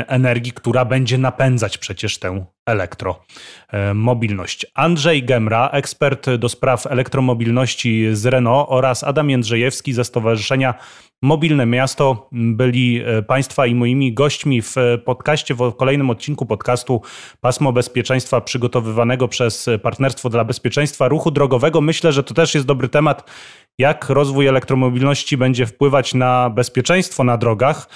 energii, 0.07 0.53
która 0.53 0.85
będzie 0.85 1.19
napędzać 1.19 1.79
przecież 1.79 2.19
tę 2.19 2.47
elektromobilność. 2.67 4.67
Andrzej 4.75 5.25
Gemra, 5.25 5.69
ekspert 5.69 6.31
do 6.31 6.49
spraw 6.49 6.87
elektromobilności 6.87 8.09
z 8.13 8.27
Renault 8.27 8.67
oraz 8.69 9.05
Adam 9.05 9.31
Jędrzejewski 9.31 9.93
ze 9.93 10.05
Stowarzyszenia 10.05 10.75
Mobilne 11.23 11.67
Miasto 11.67 12.29
byli 12.33 13.03
e, 13.05 13.23
Państwa 13.23 13.67
i 13.67 13.75
moimi 13.75 14.15
gośćmi 14.15 14.63
w 14.63 14.75
podcaście, 15.05 15.55
w 15.55 15.73
kolejnym 15.77 16.11
odcinku 16.11 16.47
podcastu 16.47 17.03
Pasmo 17.41 17.73
Bezpieczeństwa 17.73 18.41
przygotowywanego 18.41 19.29
przez 19.29 19.71
Partnerstwo 19.83 20.31
dla 20.31 20.45
Bezpieczeństwa 20.45 21.09
Ruchu 21.09 21.31
Drogowego. 21.31 21.81
Myślę, 21.81 22.13
że 22.13 22.23
to 22.23 22.35
też 22.35 22.55
jest 22.55 22.67
dobry 22.67 22.89
temat, 22.89 23.31
jak 23.79 24.11
rozwój 24.11 24.47
elektromobilności 24.47 25.37
będzie 25.37 25.67
wpływać 25.67 26.15
na 26.15 26.51
bezpieczeństwo 26.51 27.25
na 27.25 27.37
drogach. 27.37 27.89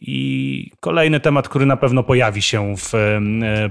I 0.00 0.70
kolejny 0.80 1.20
temat, 1.20 1.48
który 1.48 1.66
na 1.66 1.76
pewno 1.76 2.02
pojawi 2.02 2.42
się 2.42 2.74
w 2.76 2.94
e, 2.94 3.20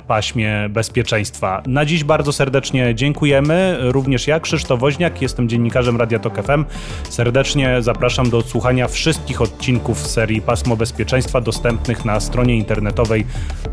paśmie 0.07 0.69
bezpieczeństwa. 0.69 1.63
Na 1.67 1.85
dziś 1.85 2.03
bardzo 2.03 2.33
serdecznie 2.33 2.95
dziękujemy. 2.95 3.77
Również 3.79 4.27
ja, 4.27 4.39
Krzysztof 4.39 4.79
Woźniak, 4.79 5.21
jestem 5.21 5.49
dziennikarzem 5.49 5.97
Radia 5.97 6.19
Tok 6.19 6.43
FM. 6.43 6.65
Serdecznie 7.09 7.81
zapraszam 7.81 8.29
do 8.29 8.37
odsłuchania 8.37 8.87
wszystkich 8.87 9.41
odcinków 9.41 10.07
serii 10.07 10.41
Pasmo 10.41 10.75
Bezpieczeństwa 10.75 11.41
dostępnych 11.41 12.05
na 12.05 12.19
stronie 12.19 12.57
internetowej 12.57 13.25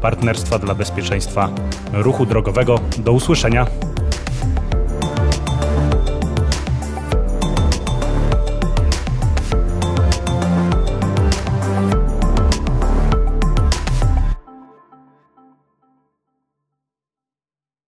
Partnerstwa 0.03 0.59
dla 0.59 0.75
Bezpieczeństwa 0.75 1.51
Ruchu 1.93 2.27
Drogowego. 2.27 2.81
Do 2.99 3.13
usłyszenia. 3.13 3.67